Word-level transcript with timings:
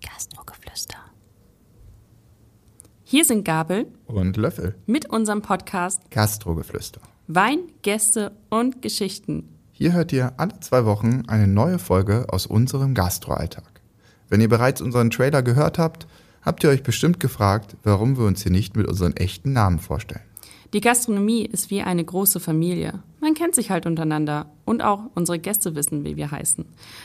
Gastrogeflüster. 0.00 0.96
Hier 3.04 3.24
sind 3.24 3.44
Gabel 3.44 3.86
Und 4.06 4.36
Löffel. 4.36 4.74
mit 4.86 5.06
unserem 5.06 5.42
Podcast 5.42 6.10
Gastrogeflüster. 6.10 7.00
Wein, 7.28 7.58
Gäste 7.82 8.32
und 8.50 8.82
Geschichten. 8.82 9.48
Hier 9.72 9.92
hört 9.92 10.12
ihr 10.12 10.34
alle 10.38 10.58
zwei 10.60 10.84
Wochen 10.84 11.22
eine 11.26 11.46
neue 11.48 11.78
Folge 11.78 12.26
aus 12.28 12.46
unserem 12.46 12.94
Gastroalltag. 12.94 13.80
Wenn 14.28 14.40
ihr 14.40 14.48
bereits 14.48 14.80
unseren 14.80 15.10
Trailer 15.10 15.42
gehört 15.42 15.78
habt, 15.78 16.06
habt 16.42 16.62
ihr 16.64 16.70
euch 16.70 16.82
bestimmt 16.82 17.20
gefragt, 17.20 17.76
warum 17.82 18.16
wir 18.16 18.24
uns 18.26 18.42
hier 18.42 18.52
nicht 18.52 18.76
mit 18.76 18.86
unseren 18.86 19.16
echten 19.16 19.52
Namen 19.52 19.78
vorstellen. 19.78 20.22
Die 20.72 20.80
Gastronomie 20.80 21.44
ist 21.44 21.70
wie 21.70 21.82
eine 21.82 22.04
große 22.04 22.40
Familie. 22.40 23.02
Man 23.20 23.34
kennt 23.34 23.54
sich 23.54 23.70
halt 23.70 23.86
untereinander 23.86 24.50
und 24.64 24.82
auch 24.82 25.10
unsere 25.14 25.38
Gäste 25.38 25.74
wissen, 25.74 26.04
wie 26.04 26.16
wir 26.16 26.30
heißen. 26.30 26.64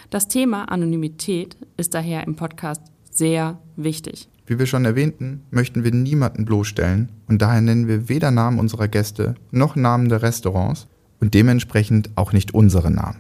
Das 0.10 0.28
Thema 0.28 0.66
Anonymität 0.66 1.58
ist 1.78 1.94
daher 1.94 2.26
im 2.26 2.36
Podcast 2.36 2.82
sehr 3.12 3.60
wichtig. 3.76 4.30
Wie 4.48 4.58
wir 4.58 4.66
schon 4.66 4.86
erwähnten, 4.86 5.44
möchten 5.52 5.84
wir 5.84 5.92
niemanden 5.92 6.46
bloßstellen 6.46 7.10
und 7.28 7.42
daher 7.42 7.62
nennen 7.62 7.88
wir 7.88 8.10
weder 8.10 8.32
Namen 8.32 8.60
unserer 8.60 8.88
Gäste 8.88 9.36
noch 9.52 9.76
Namen 9.76 10.10
der 10.10 10.24
Restaurants 10.24 10.88
und 11.20 11.34
dementsprechend 11.34 12.10
auch 12.16 12.34
nicht 12.34 12.54
unsere 12.54 12.92
Namen. 12.92 13.20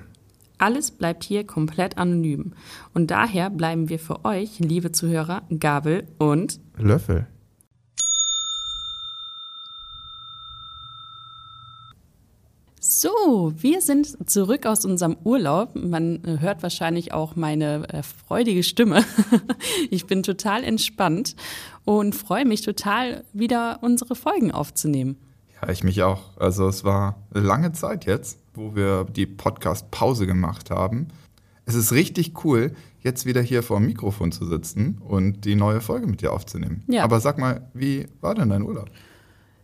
Alles 0.58 0.92
bleibt 0.92 1.24
hier 1.24 1.44
komplett 1.44 1.98
anonym. 1.98 2.54
Und 2.94 3.10
daher 3.10 3.50
bleiben 3.50 3.90
wir 3.90 3.98
für 3.98 4.26
euch, 4.26 4.60
liebe 4.60 4.92
Zuhörer, 4.92 5.42
Gabel 5.60 6.04
und 6.20 6.60
Löffel. 6.78 7.26
So, 13.02 13.52
wir 13.58 13.82
sind 13.82 14.30
zurück 14.30 14.68
aus 14.68 14.86
unserem 14.86 15.18
Urlaub. 15.24 15.72
Man 15.74 16.24
äh, 16.24 16.38
hört 16.40 16.62
wahrscheinlich 16.62 17.14
auch 17.14 17.36
meine 17.36 17.90
äh, 17.90 18.04
freudige 18.04 18.62
Stimme. 18.62 19.04
ich 19.90 20.06
bin 20.06 20.22
total 20.22 20.64
entspannt 20.64 21.36
und 21.84 22.14
freue 22.14 22.46
mich 22.46 22.62
total, 22.62 23.24
wieder 23.34 23.80
unsere 23.82 24.14
Folgen 24.14 24.52
aufzunehmen. 24.52 25.18
Ja, 25.60 25.70
ich 25.70 25.84
mich 25.84 26.04
auch. 26.04 26.38
Also 26.38 26.68
es 26.68 26.84
war 26.84 27.16
lange 27.34 27.72
Zeit 27.72 28.06
jetzt, 28.06 28.38
wo 28.54 28.76
wir 28.76 29.06
die 29.06 29.26
Podcast-Pause 29.26 30.28
gemacht 30.28 30.70
haben. 30.70 31.08
Es 31.66 31.74
ist 31.74 31.94
richtig 31.94 32.46
cool, 32.46 32.76
jetzt 33.00 33.26
wieder 33.26 33.42
hier 33.42 33.64
vor 33.64 33.80
dem 33.80 33.88
Mikrofon 33.88 34.32
zu 34.32 34.46
sitzen 34.46 35.00
und 35.00 35.44
die 35.46 35.56
neue 35.56 35.82
Folge 35.82 36.06
mit 36.06 36.22
dir 36.22 36.34
aufzunehmen. 36.34 36.84
Ja. 36.86 37.04
Aber 37.04 37.20
sag 37.20 37.40
mal, 37.40 37.68
wie 37.74 38.10
war 38.20 38.36
denn 38.36 38.50
dein 38.50 38.62
Urlaub? 38.62 38.92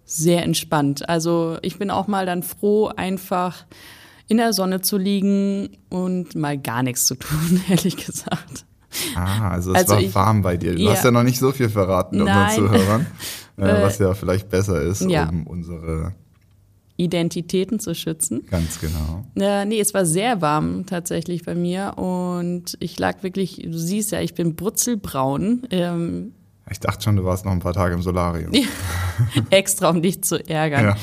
Sehr 0.10 0.42
entspannt. 0.44 1.08
Also 1.10 1.58
ich 1.62 1.78
bin 1.78 1.92
auch 1.92 2.08
mal 2.08 2.26
dann 2.26 2.42
froh, 2.42 2.88
einfach 2.88 3.66
in 4.30 4.38
der 4.38 4.54
Sonne 4.54 4.82
zu 4.82 4.98
liegen 4.98 5.70
und 5.90 6.34
mal 6.34 6.58
gar 6.58 6.82
nichts 6.82 7.06
zu 7.06 7.16
tun, 7.16 7.62
ehrlich 7.70 7.98
gesagt. 7.98 8.66
Ah, 9.16 9.50
also 9.52 9.72
es 9.74 9.78
Also 9.80 9.94
war 9.96 10.02
ich- 10.02 10.16
warm 10.16 10.42
bei 10.42 10.56
dir. 10.58 10.74
Du 10.76 10.82
ja. 10.82 10.92
hast 10.92 11.04
ja 11.04 11.12
noch 11.12 11.24
nicht 11.24 11.38
so 11.40 11.52
viel 11.52 11.70
verraten 11.70 12.22
unseren. 12.22 12.50
Zuhörern, 12.52 13.06
äh, 13.58 13.62
Äh, 13.70 13.84
was 13.84 13.98
ja 14.00 14.14
vielleicht 14.14 14.50
besser 14.50 14.82
ist, 14.82 15.02
ja. 15.10 15.28
um 15.30 15.46
unsere, 15.48 16.14
Identitäten 17.00 17.80
zu 17.80 17.94
schützen. 17.94 18.44
ganz 18.50 18.80
genau. 18.82 19.24
Äh, 19.36 19.66
nee, 19.66 19.80
es 19.80 19.94
war 19.94 20.06
sehr 20.06 20.42
warm 20.42 20.86
tatsächlich 20.88 21.44
bei 21.46 21.54
mir 21.54 21.96
und 21.98 22.76
ich 22.80 22.98
lag 22.98 23.22
wirklich, 23.22 23.62
du 23.64 23.78
siehst 23.78 24.12
ja, 24.12 24.22
ich 24.22 24.34
bin 24.34 24.56
brutzelbraun, 24.56 25.68
ähm, 25.70 26.32
Ich 26.70 26.80
dachte 26.80 27.04
schon, 27.04 27.16
du 27.16 27.24
warst 27.24 27.46
noch 27.46 27.52
ein 27.52 27.60
paar 27.60 27.74
Tage 27.74 27.94
im 27.94 28.02
Solarium. 28.02 28.52
extra 29.50 29.90
um 29.90 30.02
dich 30.02 30.24
zu 30.24 30.38
ärgern. 30.48 30.86
Ja. 30.86 30.98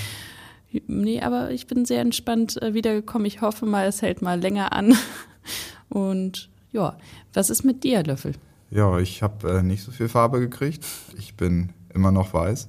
Nee, 0.87 1.21
aber 1.21 1.51
ich 1.51 1.67
bin 1.67 1.85
sehr 1.85 2.01
entspannt 2.01 2.61
äh, 2.61 2.75
wiedergekommen. 2.75 3.27
Ich 3.27 3.41
hoffe 3.41 3.65
mal, 3.65 3.87
es 3.87 4.03
hält 4.03 4.23
mal 4.23 4.41
länger 4.41 4.73
an. 4.73 4.95
Und 5.89 6.51
ja, 6.73 6.97
was 7.33 7.51
ist 7.51 7.65
mit 7.65 7.85
dir, 7.85 8.03
Löffel? 8.03 8.33
Ja, 8.71 8.99
ich 8.99 9.23
habe 9.23 9.59
äh, 9.59 9.63
nicht 9.63 9.85
so 9.85 9.93
viel 9.93 10.09
Farbe 10.09 10.41
gekriegt. 10.41 10.85
Ich 11.17 11.37
bin 11.37 11.73
immer 11.95 12.11
noch 12.11 12.35
weiß. 12.35 12.69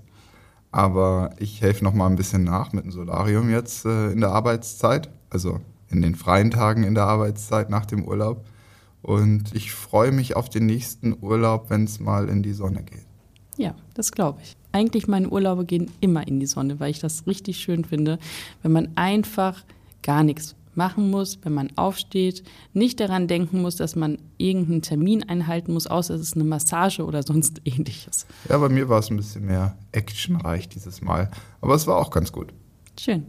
Aber 0.71 1.31
ich 1.39 1.61
helfe 1.61 1.83
noch 1.83 1.93
mal 1.93 2.07
ein 2.07 2.15
bisschen 2.15 2.43
nach 2.43 2.73
mit 2.73 2.83
dem 2.83 2.91
Solarium 2.91 3.49
jetzt 3.49 3.85
äh, 3.85 4.11
in 4.11 4.21
der 4.21 4.29
Arbeitszeit. 4.29 5.09
Also 5.29 5.59
in 5.89 6.01
den 6.01 6.15
freien 6.15 6.51
Tagen 6.51 6.83
in 6.83 6.93
der 6.93 7.05
Arbeitszeit 7.05 7.69
nach 7.69 7.85
dem 7.85 8.03
Urlaub. 8.03 8.45
Und 9.05 9.53
ich 9.53 9.71
freue 9.71 10.11
mich 10.11 10.35
auf 10.35 10.49
den 10.49 10.65
nächsten 10.65 11.15
Urlaub, 11.21 11.69
wenn 11.69 11.83
es 11.83 11.99
mal 11.99 12.27
in 12.27 12.41
die 12.41 12.53
Sonne 12.53 12.81
geht. 12.81 13.05
Ja, 13.55 13.75
das 13.93 14.11
glaube 14.11 14.39
ich. 14.41 14.57
Eigentlich 14.71 15.07
meine 15.07 15.29
Urlaube 15.29 15.63
gehen 15.63 15.91
immer 16.01 16.27
in 16.27 16.39
die 16.39 16.47
Sonne, 16.47 16.79
weil 16.79 16.89
ich 16.89 16.97
das 16.97 17.27
richtig 17.27 17.57
schön 17.57 17.85
finde, 17.85 18.17
wenn 18.63 18.71
man 18.71 18.89
einfach 18.95 19.63
gar 20.01 20.23
nichts 20.23 20.55
machen 20.73 21.11
muss, 21.11 21.37
wenn 21.43 21.53
man 21.53 21.69
aufsteht, 21.77 22.43
nicht 22.73 22.99
daran 22.99 23.27
denken 23.27 23.61
muss, 23.61 23.75
dass 23.75 23.95
man 23.95 24.17
irgendeinen 24.39 24.81
Termin 24.81 25.21
einhalten 25.21 25.73
muss, 25.73 25.85
außer 25.85 26.15
es 26.15 26.21
ist 26.21 26.35
eine 26.35 26.43
Massage 26.43 27.05
oder 27.05 27.21
sonst 27.21 27.61
ähnliches. 27.63 28.25
Ja, 28.49 28.57
bei 28.57 28.69
mir 28.69 28.89
war 28.89 28.99
es 28.99 29.11
ein 29.11 29.17
bisschen 29.17 29.45
mehr 29.45 29.77
actionreich 29.91 30.67
dieses 30.67 31.03
Mal. 31.03 31.29
Aber 31.61 31.75
es 31.75 31.85
war 31.85 31.97
auch 31.97 32.09
ganz 32.09 32.31
gut. 32.31 32.53
Schön. 32.99 33.27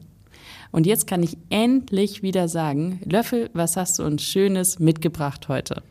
Und 0.73 0.87
jetzt 0.87 1.07
kann 1.07 1.23
ich 1.23 1.37
endlich 1.51 2.23
wieder 2.23 2.49
sagen, 2.49 3.01
Löffel, 3.05 3.51
was 3.53 3.77
hast 3.77 3.99
du 3.99 4.05
uns 4.05 4.23
Schönes 4.23 4.79
mitgebracht 4.79 5.49
heute? 5.49 5.83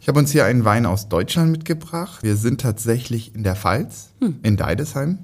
Ich 0.00 0.08
habe 0.08 0.18
uns 0.18 0.32
hier 0.32 0.46
einen 0.46 0.64
Wein 0.64 0.86
aus 0.86 1.08
Deutschland 1.08 1.52
mitgebracht. 1.52 2.22
Wir 2.22 2.36
sind 2.36 2.60
tatsächlich 2.60 3.34
in 3.34 3.42
der 3.42 3.54
Pfalz, 3.54 4.12
in 4.42 4.56
Deidesheim, 4.56 5.18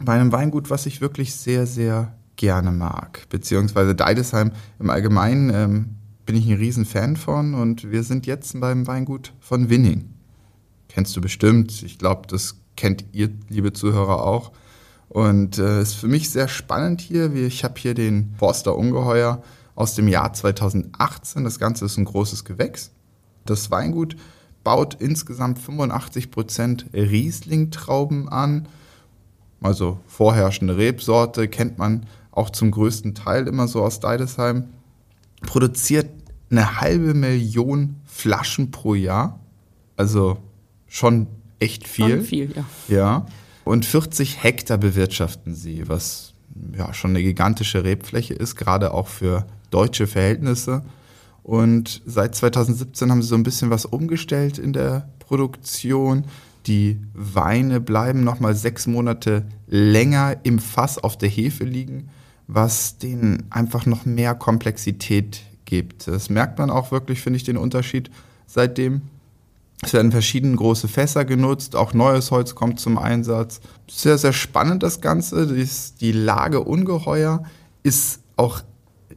bei 0.00 0.14
einem 0.14 0.32
Weingut, 0.32 0.68
was 0.68 0.86
ich 0.86 1.00
wirklich 1.00 1.34
sehr, 1.34 1.66
sehr 1.66 2.14
gerne 2.36 2.72
mag. 2.72 3.26
Beziehungsweise 3.28 3.94
Deidesheim 3.94 4.50
im 4.80 4.90
Allgemeinen 4.90 5.50
ähm, 5.54 5.94
bin 6.26 6.36
ich 6.36 6.46
ein 6.46 6.56
Riesenfan 6.56 7.16
von 7.16 7.54
und 7.54 7.90
wir 7.90 8.02
sind 8.02 8.26
jetzt 8.26 8.58
beim 8.58 8.86
Weingut 8.86 9.32
von 9.40 9.70
Winning. 9.70 10.10
Kennst 10.88 11.16
du 11.16 11.20
bestimmt. 11.20 11.82
Ich 11.82 11.98
glaube, 11.98 12.26
das 12.28 12.56
kennt 12.76 13.04
ihr, 13.12 13.30
liebe 13.48 13.72
Zuhörer, 13.72 14.24
auch. 14.24 14.52
Und 15.08 15.58
es 15.58 15.78
äh, 15.78 15.82
ist 15.82 15.94
für 15.94 16.08
mich 16.08 16.30
sehr 16.30 16.48
spannend 16.48 17.00
hier. 17.00 17.32
Ich 17.34 17.64
habe 17.64 17.74
hier 17.78 17.94
den 17.94 18.34
Forster 18.38 18.76
Ungeheuer 18.76 19.42
aus 19.74 19.94
dem 19.94 20.08
Jahr 20.08 20.32
2018. 20.32 21.44
Das 21.44 21.58
Ganze 21.58 21.84
ist 21.84 21.96
ein 21.96 22.04
großes 22.04 22.44
Gewächs. 22.44 22.90
Das 23.44 23.70
Weingut 23.70 24.16
baut 24.62 24.94
insgesamt 24.94 25.58
85 25.58 26.30
Prozent 26.30 26.86
Riesling-Trauben 26.92 28.28
an. 28.28 28.68
Also 29.60 29.98
vorherrschende 30.06 30.76
Rebsorte 30.76 31.48
kennt 31.48 31.78
man 31.78 32.06
auch 32.30 32.50
zum 32.50 32.70
größten 32.70 33.14
Teil 33.14 33.46
immer 33.46 33.68
so 33.68 33.82
aus 33.82 34.00
Deidesheim. 34.00 34.64
Produziert 35.42 36.10
eine 36.50 36.80
halbe 36.80 37.14
Million 37.14 37.96
Flaschen 38.04 38.70
pro 38.70 38.94
Jahr. 38.94 39.38
Also 39.96 40.38
schon 40.86 41.26
echt 41.58 41.86
viel. 41.86 42.16
Schon 42.16 42.22
viel, 42.22 42.52
ja. 42.56 42.64
Ja. 42.88 43.26
Und 43.64 43.86
40 43.86 44.42
Hektar 44.42 44.78
bewirtschaften 44.78 45.54
sie, 45.54 45.88
was 45.88 46.34
ja 46.76 46.92
schon 46.94 47.10
eine 47.10 47.22
gigantische 47.22 47.84
Rebfläche 47.84 48.34
ist, 48.34 48.56
gerade 48.56 48.92
auch 48.92 49.08
für 49.08 49.46
deutsche 49.70 50.06
Verhältnisse. 50.06 50.82
Und 51.42 52.02
seit 52.06 52.34
2017 52.34 53.10
haben 53.10 53.22
sie 53.22 53.28
so 53.28 53.34
ein 53.34 53.42
bisschen 53.42 53.70
was 53.70 53.84
umgestellt 53.84 54.58
in 54.58 54.72
der 54.72 55.08
Produktion. 55.18 56.24
Die 56.66 56.98
Weine 57.12 57.80
bleiben 57.80 58.24
noch 58.24 58.40
mal 58.40 58.54
sechs 58.54 58.86
Monate 58.86 59.44
länger 59.66 60.36
im 60.44 60.58
Fass 60.58 60.96
auf 60.98 61.18
der 61.18 61.28
Hefe 61.28 61.64
liegen, 61.64 62.08
was 62.46 62.98
denen 62.98 63.44
einfach 63.50 63.84
noch 63.84 64.06
mehr 64.06 64.34
Komplexität 64.34 65.42
gibt. 65.64 66.06
Das 66.06 66.30
merkt 66.30 66.58
man 66.58 66.70
auch 66.70 66.90
wirklich, 66.90 67.20
finde 67.20 67.38
ich, 67.38 67.44
den 67.44 67.56
Unterschied 67.56 68.10
seitdem. 68.46 69.02
Es 69.82 69.92
werden 69.92 70.12
verschiedene 70.12 70.56
große 70.56 70.88
Fässer 70.88 71.24
genutzt, 71.24 71.76
auch 71.76 71.92
neues 71.92 72.30
Holz 72.30 72.54
kommt 72.54 72.80
zum 72.80 72.96
Einsatz. 72.96 73.60
Sehr, 73.90 74.16
sehr 74.18 74.32
spannend 74.32 74.82
das 74.82 75.00
Ganze. 75.00 75.46
Die 76.00 76.12
Lage 76.12 76.60
Ungeheuer 76.60 77.42
ist 77.82 78.20
auch 78.36 78.62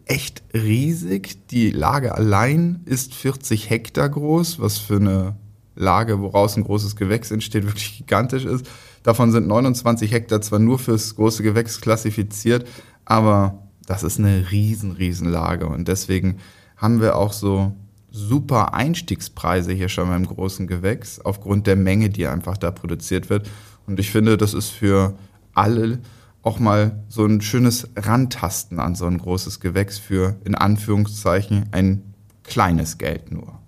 echt 0.06 0.44
riesig. 0.54 1.48
Die 1.48 1.72
Lage 1.72 2.16
allein 2.16 2.82
ist 2.86 3.14
40 3.14 3.70
Hektar 3.70 4.10
groß, 4.10 4.60
was 4.60 4.78
für 4.78 4.98
eine 4.98 5.36
Lage, 5.76 6.20
woraus 6.20 6.58
ein 6.58 6.64
großes 6.64 6.96
Gewächs 6.96 7.32
entsteht, 7.32 7.64
wirklich 7.68 7.98
gigantisch 7.98 8.46
ist. 8.46 8.66
Davon 9.04 9.32
sind 9.32 9.48
29 9.48 10.12
Hektar 10.12 10.42
zwar 10.42 10.60
nur 10.60 10.80
fürs 10.80 11.16
große 11.16 11.44
Gewächs 11.44 11.80
klassifiziert, 11.80 12.68
aber 13.06 13.64
das 13.86 14.04
ist 14.04 14.20
eine 14.20 14.52
riesen, 14.52 14.92
riesen 14.92 15.30
Lage. 15.30 15.68
Und 15.68 15.88
deswegen 15.88 16.40
haben 16.76 17.00
wir 17.00 17.16
auch 17.16 17.32
so 17.32 17.74
super 18.18 18.74
Einstiegspreise 18.74 19.72
hier 19.72 19.90
schon 19.90 20.10
beim 20.10 20.26
großen 20.26 20.68
Gewächs, 20.68 21.20
aufgrund 21.20 21.68
der 21.68 21.76
Menge, 21.76 22.10
die 22.10 22.28
einfach 22.28 22.58
da 22.58 22.72
produziert 22.72 23.30
wird. 23.30 23.50
Und 23.86 24.00
ich 24.00 24.12
finde, 24.12 24.38
das 24.38 24.54
ist 24.54 24.70
für 24.70 25.14
alle 25.54 26.00
auch 26.42 26.60
mal 26.60 27.04
so 27.10 27.26
ein 27.26 27.42
schönes 27.42 27.90
Rantasten 27.96 28.80
an 28.80 28.96
so 28.96 29.06
ein 29.06 29.18
großes 29.18 29.60
Gewächs 29.60 30.00
für, 30.00 30.38
in 30.46 30.56
Anführungszeichen, 30.56 31.68
ein 31.72 32.14
kleines 32.44 32.98
Geld 32.98 33.32
nur. 33.32 33.60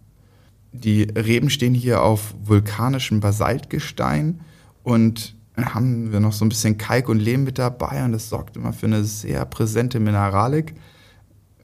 Die 0.71 1.03
Reben 1.03 1.49
stehen 1.49 1.73
hier 1.73 2.01
auf 2.01 2.33
vulkanischem 2.43 3.19
Basaltgestein 3.19 4.39
und 4.83 5.35
haben 5.57 6.11
wir 6.11 6.19
noch 6.19 6.31
so 6.31 6.45
ein 6.45 6.49
bisschen 6.49 6.77
Kalk 6.77 7.09
und 7.09 7.19
Lehm 7.19 7.43
mit 7.43 7.57
dabei 7.57 8.03
und 8.05 8.13
das 8.13 8.29
sorgt 8.29 8.55
immer 8.55 8.71
für 8.71 8.85
eine 8.85 9.03
sehr 9.03 9.45
präsente 9.45 9.99
Mineralik. 9.99 10.75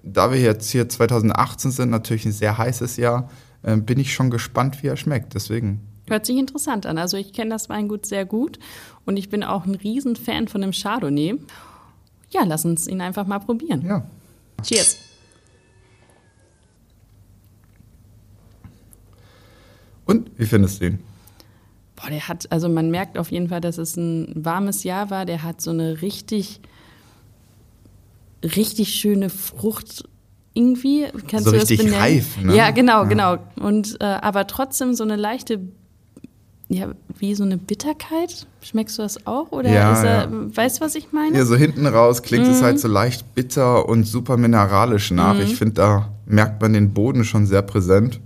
Da 0.07 0.31
wir 0.31 0.39
jetzt 0.39 0.69
hier 0.69 0.87
2018 0.87 1.71
sind, 1.71 1.89
natürlich 1.89 2.25
ein 2.25 2.31
sehr 2.31 2.57
heißes 2.57 2.97
Jahr, 2.97 3.29
äh, 3.63 3.75
bin 3.75 3.99
ich 3.99 4.13
schon 4.13 4.29
gespannt, 4.29 4.83
wie 4.83 4.87
er 4.87 4.97
schmeckt. 4.97 5.33
Deswegen. 5.33 5.81
Hört 6.07 6.27
sich 6.27 6.37
interessant 6.37 6.85
an. 6.85 6.99
Also 6.99 7.17
ich 7.17 7.33
kenne 7.33 7.49
das 7.49 7.67
Weingut 7.69 8.05
sehr 8.05 8.25
gut 8.25 8.59
und 9.05 9.17
ich 9.17 9.29
bin 9.29 9.43
auch 9.43 9.65
ein 9.65 9.73
Riesenfan 9.73 10.47
von 10.47 10.61
dem 10.61 10.71
Chardonnay. 10.71 11.39
Ja, 12.29 12.43
lass 12.45 12.65
uns 12.65 12.87
ihn 12.87 13.01
einfach 13.01 13.25
mal 13.25 13.39
probieren. 13.39 13.83
Ja. 13.83 14.05
Cheers. 14.61 14.97
Und 20.05 20.29
wie 20.37 20.45
findest 20.45 20.81
du 20.81 20.85
ihn? 20.85 20.99
Boah, 21.95 22.09
der 22.09 22.27
hat, 22.27 22.51
also 22.51 22.69
man 22.69 22.91
merkt 22.91 23.17
auf 23.17 23.31
jeden 23.31 23.49
Fall, 23.49 23.61
dass 23.61 23.79
es 23.79 23.95
ein 23.95 24.31
warmes 24.35 24.83
Jahr 24.83 25.09
war. 25.09 25.25
Der 25.25 25.41
hat 25.41 25.61
so 25.61 25.71
eine 25.71 26.03
richtig, 26.03 26.61
richtig 28.45 28.93
schöne 28.95 29.29
Frucht 29.29 30.03
irgendwie. 30.53 31.05
Kannst 31.29 31.45
So 31.45 31.51
du 31.51 31.57
das 31.57 31.69
richtig 31.69 31.87
benennen? 31.87 31.99
reif, 32.01 32.37
ne? 32.41 32.55
Ja, 32.55 32.71
genau, 32.71 33.03
Ja. 33.03 33.07
genau. 33.09 33.37
Und 33.59 33.97
äh, 33.99 34.05
aber 34.05 34.47
trotzdem 34.47 34.93
so 34.93 35.03
eine 35.03 35.15
leichte, 35.17 35.59
ja, 36.69 36.91
wie 37.19 37.35
so 37.35 37.43
eine 37.43 37.57
Bitterkeit. 37.57 38.47
Schmeckst 38.61 38.97
du 38.97 39.01
das 39.03 39.27
auch? 39.27 39.51
Oder 39.51 39.69
Ja, 39.71 39.93
ist 39.93 40.03
er, 40.03 40.21
ja. 40.23 40.29
weißt 40.31 40.77
du, 40.79 40.85
was 40.85 40.95
ich 40.95 41.11
meine? 41.11 41.37
Ja, 41.37 41.45
so 41.45 41.55
hinten 41.55 41.85
raus 41.85 42.23
klingt 42.23 42.45
Mhm. 42.47 42.51
es 42.53 42.61
halt 42.61 42.79
so 42.79 42.87
leicht 42.87 43.35
bitter 43.35 43.87
und 43.87 44.05
super 44.05 44.37
mineralisch 44.37 45.11
nach. 45.11 45.37
Ich 45.39 45.55
finde, 45.55 45.73
da 45.75 46.09
merkt 46.25 46.61
man 46.61 46.73
den 46.73 46.93
Boden 46.93 47.23
schon 47.25 47.45
sehr 47.45 47.61
präsent. 47.61 48.19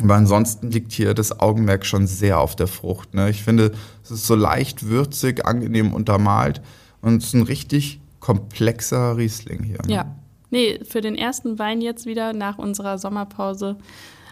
Aber 0.00 0.14
ansonsten 0.14 0.70
liegt 0.70 0.92
hier 0.92 1.12
das 1.14 1.40
Augenmerk 1.40 1.84
schon 1.84 2.06
sehr 2.06 2.38
auf 2.38 2.54
der 2.54 2.68
Frucht. 2.68 3.14
Ne? 3.14 3.30
Ich 3.30 3.42
finde, 3.42 3.72
es 4.04 4.10
ist 4.12 4.26
so 4.28 4.36
leicht 4.36 4.86
würzig, 4.88 5.44
angenehm 5.44 5.92
untermalt 5.92 6.60
und 7.00 7.16
es 7.22 7.28
ist 7.28 7.34
ein 7.34 7.42
richtig 7.42 8.00
komplexer 8.20 9.16
Riesling 9.16 9.62
hier. 9.62 9.78
Ne? 9.86 9.94
Ja. 9.94 10.14
Nee, 10.50 10.80
für 10.84 11.00
den 11.02 11.14
ersten 11.14 11.58
Wein 11.58 11.80
jetzt 11.80 12.06
wieder 12.06 12.32
nach 12.32 12.56
unserer 12.58 12.96
Sommerpause, 12.98 13.76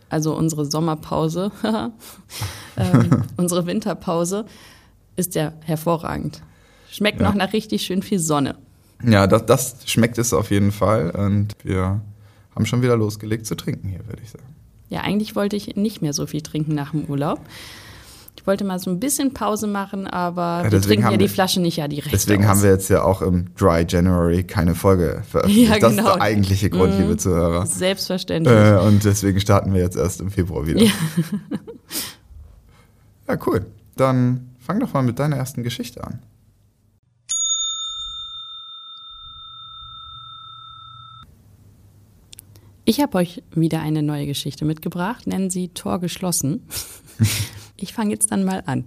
also 0.09 0.35
unsere 0.35 0.65
Sommerpause, 0.65 1.53
ähm, 2.77 3.23
unsere 3.37 3.67
Winterpause, 3.67 4.47
ist 5.17 5.35
der 5.35 5.53
hervorragend. 5.65 6.43
Schmeckt 6.91 7.21
Ja. 7.21 7.29
noch 7.29 7.35
nach 7.35 7.53
richtig 7.53 7.83
schön 7.83 8.03
viel 8.03 8.19
Sonne. 8.19 8.57
Ja, 9.05 9.27
das, 9.27 9.45
das 9.45 9.77
schmeckt 9.91 10.17
es 10.17 10.33
auf 10.33 10.51
jeden 10.51 10.73
Fall 10.73 11.11
und 11.11 11.53
wir 11.63 12.01
haben 12.55 12.65
schon 12.67 12.81
wieder 12.81 12.97
losgelegt 12.97 13.45
zu 13.47 13.55
trinken 13.55 13.89
hier, 13.89 14.07
würde 14.07 14.23
ich 14.23 14.31
sagen. 14.31 14.45
Ja, 14.89 15.01
eigentlich 15.03 15.37
wollte 15.37 15.57
ich 15.57 15.77
nicht 15.77 16.01
mehr 16.01 16.15
so 16.15 16.27
viel 16.27 16.41
trinken 16.41 16.75
nach 16.75 16.93
dem 16.93 17.05
Urlaub. 17.05 17.41
Ich 18.39 18.47
wollte 18.47 18.65
mal 18.65 18.79
so 18.79 18.91
ein 18.91 19.01
bisschen 19.01 19.33
Pause 19.35 19.67
machen, 19.67 20.07
aber 20.07 20.63
wir 20.65 20.71
deswegen 20.71 21.03
trinken 21.03 21.11
ja 21.13 21.17
die 21.17 21.25
wir- 21.25 21.29
Flasche 21.31 21.61
nicht 21.61 21.77
ja 21.79 21.89
direkt 21.89 22.13
Deswegen 22.13 22.45
aus. 22.45 22.51
haben 22.51 22.63
wir 22.63 22.71
jetzt 22.71 22.89
ja 22.91 23.03
auch 23.03 23.23
im 23.23 23.53
Dry 23.57 23.85
January 23.89 24.45
keine 24.45 24.75
Folge 24.75 25.23
veröffentlicht. 25.29 25.69
Ja, 25.71 25.79
Das 25.79 25.93
ist 25.93 25.99
genau. 25.99 26.13
der 26.15 26.23
eigentliche 26.23 26.71
Grund, 26.71 26.95
Mhm. 26.95 27.01
liebe 27.03 27.17
Zuhörer. 27.17 27.67
Selbstverständlich. 27.67 28.55
Äh, 28.55 28.77
und 28.79 29.05
deswegen 29.05 29.41
starten 29.41 29.73
wir 29.75 29.81
jetzt 29.81 29.97
erst 29.97 30.21
im 30.21 30.31
Februar 30.31 30.67
wieder. 30.67 30.81
Ja. 30.83 30.93
ja, 33.29 33.39
cool. 33.47 33.67
Dann 33.97 34.51
fang 34.59 34.79
doch 34.81 34.93
mal 34.93 35.03
mit 35.03 35.19
deiner 35.19 35.37
ersten 35.37 35.63
Geschichte 35.65 36.05
an. 36.05 36.21
Ich 42.85 43.01
habe 43.01 43.19
euch 43.19 43.43
wieder 43.53 43.81
eine 43.81 44.03
neue 44.03 44.27
Geschichte 44.27 44.65
mitgebracht, 44.65 45.27
nennen 45.27 45.51
sie 45.51 45.69
Tor 45.69 45.99
geschlossen. 46.01 46.63
Ich 47.77 47.93
fange 47.93 48.11
jetzt 48.11 48.33
dann 48.33 48.45
mal 48.45 48.63
an. 48.67 48.85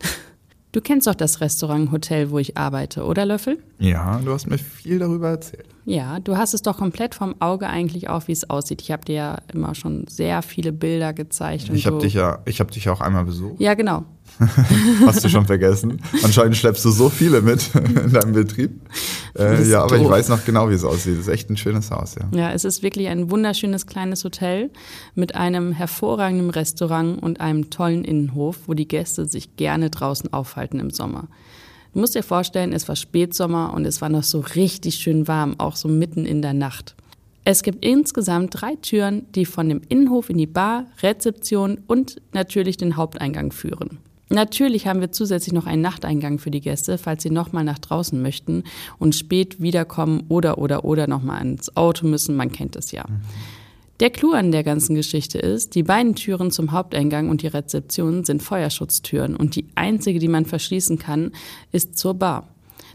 Du 0.72 0.82
kennst 0.82 1.08
doch 1.08 1.16
das 1.16 1.42
Restaurant 1.42 1.92
Hotel, 1.92 2.30
wo 2.30 2.38
ich 2.38 2.58
arbeite, 2.58 3.04
oder 3.04 3.26
Löffel? 3.26 3.58
Ja, 3.80 4.20
du 4.24 4.32
hast 4.32 4.48
mir 4.48 4.60
viel 4.60 5.00
darüber 5.00 5.30
erzählt. 5.30 5.66
Ja, 5.90 6.20
du 6.20 6.38
hast 6.38 6.54
es 6.54 6.62
doch 6.62 6.78
komplett 6.78 7.16
vom 7.16 7.34
Auge 7.42 7.68
eigentlich 7.68 8.10
auf, 8.10 8.28
wie 8.28 8.32
es 8.32 8.48
aussieht. 8.48 8.80
Ich 8.84 8.92
habe 8.92 9.04
dir 9.04 9.16
ja 9.16 9.38
immer 9.52 9.74
schon 9.74 10.06
sehr 10.08 10.44
viele 10.44 10.72
Bilder 10.72 11.14
gezeigt. 11.14 11.72
Ich 11.74 11.88
habe 11.88 11.98
dich 11.98 12.14
ja, 12.14 12.44
ich 12.46 12.60
habe 12.60 12.72
dich 12.72 12.90
auch 12.90 13.02
einmal 13.02 13.26
besucht. 13.26 13.60
Ja, 13.60 13.74
genau. 13.74 14.06
Hast 15.08 15.24
du 15.26 15.30
schon 15.30 15.48
vergessen? 15.48 16.00
Anscheinend 16.24 16.58
schleppst 16.58 16.86
du 16.86 16.92
so 16.92 17.10
viele 17.10 17.42
mit 17.42 17.74
in 18.06 18.14
deinem 18.14 18.34
Betrieb. 18.34 18.80
Äh, 19.36 19.68
ja, 19.68 19.82
aber 19.84 19.96
ich 19.96 20.04
doof. 20.04 20.12
weiß 20.12 20.30
noch 20.30 20.46
genau, 20.46 20.70
wie 20.70 20.76
es 20.76 20.84
aussieht. 20.84 21.14
Es 21.14 21.22
ist 21.22 21.28
echt 21.28 21.50
ein 21.50 21.58
schönes 21.58 21.90
Haus, 21.90 22.14
ja. 22.14 22.38
Ja, 22.38 22.52
es 22.52 22.66
ist 22.66 22.84
wirklich 22.84 23.08
ein 23.08 23.32
wunderschönes 23.32 23.88
kleines 23.88 24.24
Hotel 24.24 24.70
mit 25.16 25.34
einem 25.34 25.72
hervorragenden 25.72 26.52
Restaurant 26.52 27.20
und 27.22 27.42
einem 27.42 27.72
tollen 27.72 28.04
Innenhof, 28.04 28.58
wo 28.68 28.76
die 28.76 28.88
Gäste 28.88 29.26
sich 29.26 29.56
gerne 29.56 29.90
draußen 29.90 30.32
aufhalten 30.32 30.80
im 30.80 30.92
Sommer. 30.92 31.30
Du 31.94 32.00
musst 32.00 32.16
dir 32.16 32.24
vorstellen, 32.24 32.72
es 32.72 32.88
war 32.88 32.96
Spätsommer 32.96 33.74
und 33.74 33.86
es 33.86 34.02
war 34.02 34.10
noch 34.10 34.24
so 34.24 34.42
richtig 34.56 34.96
schön 34.96 35.28
warm, 35.28 35.56
auch 35.60 35.76
so 35.76 35.88
mitten 35.88 36.26
in 36.26 36.42
der 36.42 36.54
Nacht. 36.54 36.96
Es 37.46 37.64
gibt 37.64 37.84
insgesamt 37.84 38.62
drei 38.62 38.76
Türen, 38.76 39.26
die 39.34 39.46
von 39.46 39.70
dem 39.70 39.82
Innenhof 39.90 40.30
in 40.30 40.38
die 40.38 40.46
Bar, 40.46 40.86
Rezeption 41.02 41.80
und 41.88 42.22
natürlich 42.32 42.78
den 42.78 42.96
Haupteingang 42.96 43.52
führen. 43.52 43.98
Natürlich 44.30 44.86
haben 44.86 45.02
wir 45.02 45.12
zusätzlich 45.12 45.54
noch 45.54 45.66
einen 45.66 45.82
Nachteingang 45.82 46.38
für 46.38 46.52
die 46.52 46.62
Gäste, 46.62 47.00
falls 47.00 47.24
sie 47.24 47.32
nochmal 47.32 47.64
nach 47.64 47.80
draußen 47.80 48.22
möchten 48.22 48.64
und 49.00 49.16
spät 49.16 49.60
wiederkommen 49.60 50.26
oder 50.30 50.60
oder 50.60 50.86
oder 50.86 51.08
nochmal 51.08 51.40
ans 51.40 51.76
Auto 51.76 52.06
müssen. 52.06 52.36
Man 52.36 52.52
kennt 52.52 52.76
es 52.76 52.92
ja. 52.92 53.06
Der 54.00 54.10
Clou 54.10 54.32
an 54.32 54.54
der 54.54 54.64
ganzen 54.64 54.96
Geschichte 54.96 55.40
ist, 55.40 55.76
die 55.76 55.84
beiden 55.84 56.16
Türen 56.16 56.52
zum 56.52 56.72
Haupteingang 56.72 57.30
und 57.30 57.42
die 57.42 57.48
Rezeption 57.48 58.24
sind 58.24 58.42
Feuerschutztüren 58.42 59.36
und 59.36 59.58
die 59.58 59.66
einzige, 59.76 60.20
die 60.20 60.30
man 60.30 60.46
verschließen 60.46 60.98
kann, 60.98 61.34
ist 61.74 61.98
zur 61.98 62.14
Bar. 62.14 62.48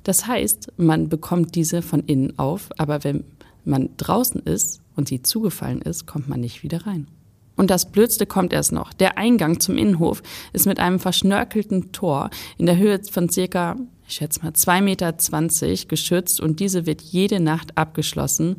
Das 0.03 0.27
heißt, 0.27 0.73
man 0.79 1.11
bekommt 1.11 1.57
diese 1.57 1.83
von 1.83 2.01
innen 2.01 2.39
auf, 2.39 2.71
aber 2.79 3.05
wenn 3.05 3.25
man 3.67 3.91
draußen 3.99 4.41
ist 4.43 4.81
und 4.97 5.09
sie 5.09 5.23
zugefallen 5.23 5.83
ist, 5.83 6.07
kommt 6.07 6.29
man 6.29 6.41
nicht 6.41 6.63
wieder 6.63 6.87
rein. 6.87 7.07
Und 7.57 7.71
das 7.71 7.93
Blödste 7.93 8.25
kommt 8.25 8.55
erst 8.55 8.73
noch. 8.73 8.95
Der 8.95 9.19
Eingang 9.19 9.61
zum 9.61 9.77
Innenhof 9.77 10.23
ist 10.55 10.67
mit 10.67 10.81
einem 10.81 10.99
verschnörkelten 10.99 11.93
Tor 11.93 12.31
in 12.57 12.65
der 12.65 12.79
Höhe 12.79 13.01
von 13.11 13.29
circa, 13.29 13.77
ich 14.07 14.15
schätze 14.15 14.43
mal, 14.43 14.53
2,20 14.53 14.83
Meter 14.83 15.89
geschützt 15.89 16.41
und 16.41 16.61
diese 16.61 16.87
wird 16.87 17.01
jede 17.01 17.41
Nacht 17.41 17.77
abgeschlossen, 17.77 18.57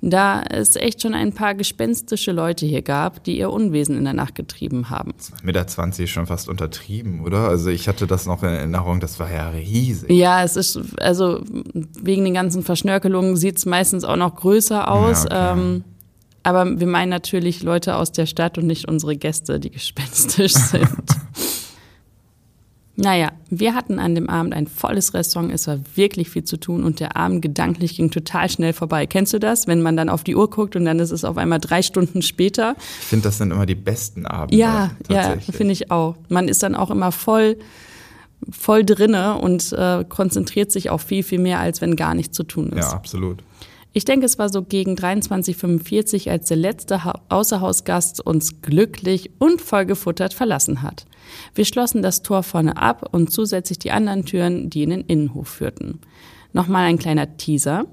da 0.00 0.42
es 0.42 0.76
echt 0.76 1.02
schon 1.02 1.14
ein 1.14 1.32
paar 1.32 1.54
gespenstische 1.54 2.32
Leute 2.32 2.66
hier 2.66 2.82
gab, 2.82 3.24
die 3.24 3.38
ihr 3.38 3.50
Unwesen 3.50 3.96
in 3.96 4.04
der 4.04 4.12
Nacht 4.12 4.34
getrieben 4.34 4.90
haben. 4.90 5.14
Mit 5.42 5.54
der 5.54 5.66
20 5.66 6.04
ist 6.04 6.10
schon 6.10 6.26
fast 6.26 6.48
untertrieben, 6.48 7.20
oder? 7.24 7.48
Also 7.48 7.70
ich 7.70 7.88
hatte 7.88 8.06
das 8.06 8.26
noch 8.26 8.42
in 8.42 8.50
Erinnerung, 8.50 9.00
das 9.00 9.18
war 9.18 9.30
ja 9.30 9.48
riesig. 9.50 10.10
Ja, 10.10 10.42
es 10.42 10.56
ist, 10.56 10.80
also 11.00 11.42
wegen 12.00 12.24
den 12.24 12.34
ganzen 12.34 12.62
Verschnörkelungen 12.62 13.36
sieht 13.36 13.58
es 13.58 13.66
meistens 13.66 14.04
auch 14.04 14.16
noch 14.16 14.34
größer 14.34 14.90
aus. 14.90 15.26
Ja, 15.30 15.52
okay. 15.52 15.60
ähm, 15.60 15.84
aber 16.42 16.80
wir 16.80 16.86
meinen 16.86 17.10
natürlich 17.10 17.62
Leute 17.62 17.96
aus 17.96 18.12
der 18.12 18.26
Stadt 18.26 18.58
und 18.58 18.66
nicht 18.66 18.88
unsere 18.88 19.16
Gäste, 19.16 19.60
die 19.60 19.70
gespenstisch 19.70 20.52
sind. 20.54 20.88
Naja, 23.00 23.30
wir 23.48 23.74
hatten 23.74 24.00
an 24.00 24.16
dem 24.16 24.28
Abend 24.28 24.52
ein 24.52 24.66
volles 24.66 25.14
Restaurant, 25.14 25.52
es 25.52 25.68
war 25.68 25.78
wirklich 25.94 26.30
viel 26.30 26.42
zu 26.42 26.56
tun 26.56 26.82
und 26.82 26.98
der 26.98 27.16
Abend 27.16 27.42
gedanklich 27.42 27.96
ging 27.96 28.10
total 28.10 28.50
schnell 28.50 28.72
vorbei. 28.72 29.06
Kennst 29.06 29.32
du 29.32 29.38
das, 29.38 29.68
wenn 29.68 29.82
man 29.82 29.96
dann 29.96 30.08
auf 30.08 30.24
die 30.24 30.34
Uhr 30.34 30.50
guckt 30.50 30.74
und 30.74 30.84
dann 30.84 30.98
ist 30.98 31.12
es 31.12 31.24
auf 31.24 31.36
einmal 31.36 31.60
drei 31.60 31.82
Stunden 31.82 32.22
später? 32.22 32.74
Ich 33.00 33.06
finde, 33.06 33.22
das 33.28 33.38
sind 33.38 33.52
immer 33.52 33.66
die 33.66 33.76
besten 33.76 34.26
Abende. 34.26 34.56
Ja, 34.56 34.90
ja, 35.08 35.36
finde 35.38 35.72
ich 35.74 35.92
auch. 35.92 36.16
Man 36.28 36.48
ist 36.48 36.64
dann 36.64 36.74
auch 36.74 36.90
immer 36.90 37.12
voll, 37.12 37.58
voll 38.50 38.84
drinne 38.84 39.38
und 39.38 39.72
äh, 39.74 40.04
konzentriert 40.08 40.72
sich 40.72 40.90
auch 40.90 41.00
viel, 41.00 41.22
viel 41.22 41.38
mehr, 41.38 41.60
als 41.60 41.80
wenn 41.80 41.94
gar 41.94 42.14
nichts 42.14 42.36
zu 42.36 42.42
tun 42.42 42.70
ist. 42.70 42.90
Ja, 42.90 42.96
absolut. 42.96 43.44
Ich 43.92 44.04
denke, 44.04 44.26
es 44.26 44.40
war 44.40 44.48
so 44.48 44.62
gegen 44.62 44.96
23.45 44.96 46.30
als 46.30 46.48
der 46.48 46.56
letzte 46.56 47.04
ha 47.04 47.20
Außerhausgast 47.28 48.26
uns 48.26 48.60
glücklich 48.60 49.30
und 49.38 49.60
vollgefuttert 49.60 50.34
verlassen 50.34 50.82
hat. 50.82 51.06
Wir 51.54 51.64
schlossen 51.64 52.02
das 52.02 52.22
Tor 52.22 52.42
vorne 52.42 52.76
ab 52.76 53.08
und 53.12 53.32
zusätzlich 53.32 53.78
die 53.78 53.92
anderen 53.92 54.24
Türen, 54.24 54.70
die 54.70 54.82
in 54.82 54.90
den 54.90 55.02
Innenhof 55.02 55.48
führten. 55.48 56.00
Nochmal 56.52 56.86
ein 56.86 56.98
kleiner 56.98 57.36
Teaser 57.36 57.86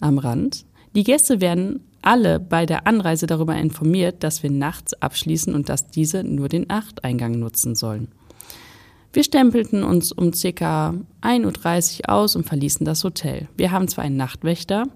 am 0.00 0.18
Rand. 0.18 0.64
Die 0.94 1.04
Gäste 1.04 1.40
werden 1.40 1.80
alle 2.02 2.40
bei 2.40 2.66
der 2.66 2.86
Anreise 2.86 3.26
darüber 3.26 3.56
informiert, 3.56 4.22
dass 4.24 4.42
wir 4.42 4.50
nachts 4.50 4.92
abschließen 4.94 5.54
und 5.54 5.68
dass 5.68 5.86
diese 5.86 6.24
nur 6.24 6.48
den 6.48 6.66
Nachteingang 6.68 7.38
nutzen 7.38 7.74
sollen. 7.74 8.08
Wir 9.14 9.24
stempelten 9.24 9.84
uns 9.84 10.10
um 10.10 10.30
ca. 10.30 10.94
1.30 11.20 12.00
Uhr 12.00 12.10
aus 12.10 12.34
und 12.34 12.46
verließen 12.46 12.86
das 12.86 13.04
Hotel. 13.04 13.46
Wir 13.56 13.70
haben 13.70 13.86
zwar 13.86 14.04
einen 14.04 14.16
Nachtwächter, 14.16 14.86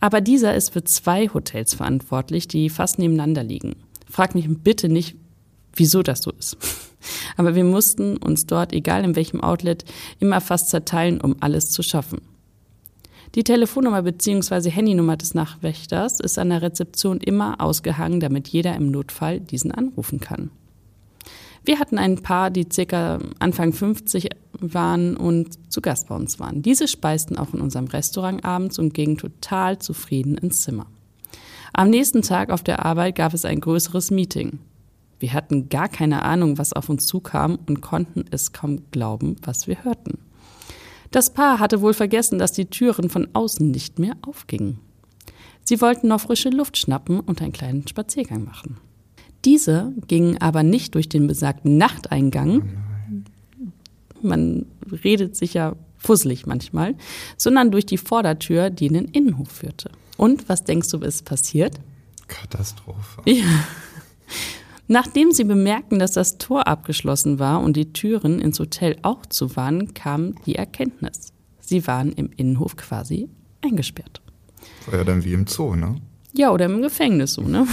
aber 0.00 0.22
dieser 0.22 0.54
ist 0.54 0.70
für 0.72 0.84
zwei 0.84 1.28
Hotels 1.28 1.74
verantwortlich, 1.74 2.48
die 2.48 2.70
fast 2.70 2.98
nebeneinander 2.98 3.44
liegen. 3.44 3.76
Frag 4.10 4.34
mich 4.34 4.48
bitte 4.48 4.88
nicht, 4.88 5.16
wieso 5.74 6.02
das 6.02 6.22
so 6.22 6.30
ist. 6.30 6.56
Aber 7.36 7.54
wir 7.54 7.64
mussten 7.64 8.16
uns 8.16 8.46
dort, 8.46 8.72
egal 8.72 9.04
in 9.04 9.16
welchem 9.16 9.40
Outlet, 9.40 9.84
immer 10.20 10.40
fast 10.40 10.70
zerteilen, 10.70 11.20
um 11.20 11.36
alles 11.40 11.70
zu 11.70 11.82
schaffen. 11.82 12.20
Die 13.34 13.44
Telefonnummer 13.44 14.02
bzw. 14.02 14.70
Handynummer 14.70 15.16
des 15.16 15.34
Nachtwächters 15.34 16.20
ist 16.20 16.38
an 16.38 16.48
der 16.48 16.62
Rezeption 16.62 17.18
immer 17.18 17.60
ausgehangen, 17.60 18.20
damit 18.20 18.48
jeder 18.48 18.74
im 18.74 18.90
Notfall 18.90 19.40
diesen 19.40 19.70
anrufen 19.70 20.20
kann. 20.20 20.50
Wir 21.64 21.78
hatten 21.78 21.98
ein 21.98 22.22
Paar, 22.22 22.50
die 22.50 22.66
circa 22.72 23.18
Anfang 23.38 23.74
50 23.74 24.30
waren 24.60 25.16
und 25.16 25.58
zu 25.70 25.82
Gast 25.82 26.08
bei 26.08 26.14
uns 26.14 26.40
waren. 26.40 26.62
Diese 26.62 26.88
speisten 26.88 27.36
auch 27.36 27.52
in 27.52 27.60
unserem 27.60 27.86
Restaurant 27.86 28.44
abends 28.44 28.78
und 28.78 28.94
gingen 28.94 29.18
total 29.18 29.78
zufrieden 29.78 30.38
ins 30.38 30.62
Zimmer. 30.62 30.86
Am 31.74 31.90
nächsten 31.90 32.22
Tag 32.22 32.50
auf 32.50 32.62
der 32.62 32.84
Arbeit 32.86 33.16
gab 33.16 33.34
es 33.34 33.44
ein 33.44 33.60
größeres 33.60 34.10
Meeting. 34.10 34.58
Wir 35.20 35.32
hatten 35.32 35.68
gar 35.68 35.88
keine 35.88 36.22
Ahnung, 36.22 36.58
was 36.58 36.72
auf 36.72 36.88
uns 36.88 37.06
zukam 37.06 37.58
und 37.66 37.80
konnten 37.80 38.24
es 38.30 38.52
kaum 38.52 38.82
glauben, 38.90 39.36
was 39.42 39.66
wir 39.66 39.84
hörten. 39.84 40.18
Das 41.10 41.32
Paar 41.32 41.58
hatte 41.58 41.80
wohl 41.80 41.94
vergessen, 41.94 42.38
dass 42.38 42.52
die 42.52 42.66
Türen 42.66 43.10
von 43.10 43.28
außen 43.32 43.70
nicht 43.70 43.98
mehr 43.98 44.16
aufgingen. 44.22 44.78
Sie 45.64 45.80
wollten 45.80 46.08
noch 46.08 46.20
frische 46.20 46.50
Luft 46.50 46.78
schnappen 46.78 47.20
und 47.20 47.42
einen 47.42 47.52
kleinen 47.52 47.86
Spaziergang 47.86 48.44
machen. 48.44 48.78
Diese 49.44 49.92
gingen 50.06 50.38
aber 50.38 50.62
nicht 50.62 50.94
durch 50.94 51.08
den 51.08 51.26
besagten 51.26 51.78
Nachteingang. 51.78 52.70
Man 54.20 54.66
redet 55.04 55.36
sich 55.36 55.54
ja 55.54 55.76
fusselig 55.96 56.46
manchmal, 56.46 56.94
sondern 57.36 57.70
durch 57.70 57.86
die 57.86 57.98
Vordertür, 57.98 58.70
die 58.70 58.86
in 58.86 58.94
den 58.94 59.04
Innenhof 59.06 59.48
führte. 59.48 59.90
Und 60.16 60.48
was 60.48 60.64
denkst 60.64 60.90
du, 60.90 60.98
ist 60.98 61.24
passiert? 61.24 61.78
Katastrophe. 62.26 63.22
Ja. 63.26 63.44
Nachdem 64.88 65.32
sie 65.32 65.44
bemerkten, 65.44 65.98
dass 65.98 66.12
das 66.12 66.38
Tor 66.38 66.66
abgeschlossen 66.66 67.38
war 67.38 67.60
und 67.60 67.76
die 67.76 67.92
Türen 67.92 68.40
ins 68.40 68.58
Hotel 68.58 68.96
auch 69.02 69.26
zu 69.26 69.54
waren, 69.54 69.92
kam 69.92 70.34
die 70.46 70.54
Erkenntnis. 70.54 71.34
Sie 71.60 71.86
waren 71.86 72.12
im 72.12 72.30
Innenhof 72.34 72.76
quasi 72.76 73.28
eingesperrt. 73.60 74.22
War 74.86 75.00
ja 75.00 75.04
dann 75.04 75.24
wie 75.24 75.34
im 75.34 75.46
Zoo, 75.46 75.76
ne? 75.76 75.96
Ja, 76.32 76.52
oder 76.52 76.64
im 76.64 76.80
Gefängnis 76.80 77.34
so, 77.34 77.42
ne? 77.42 77.66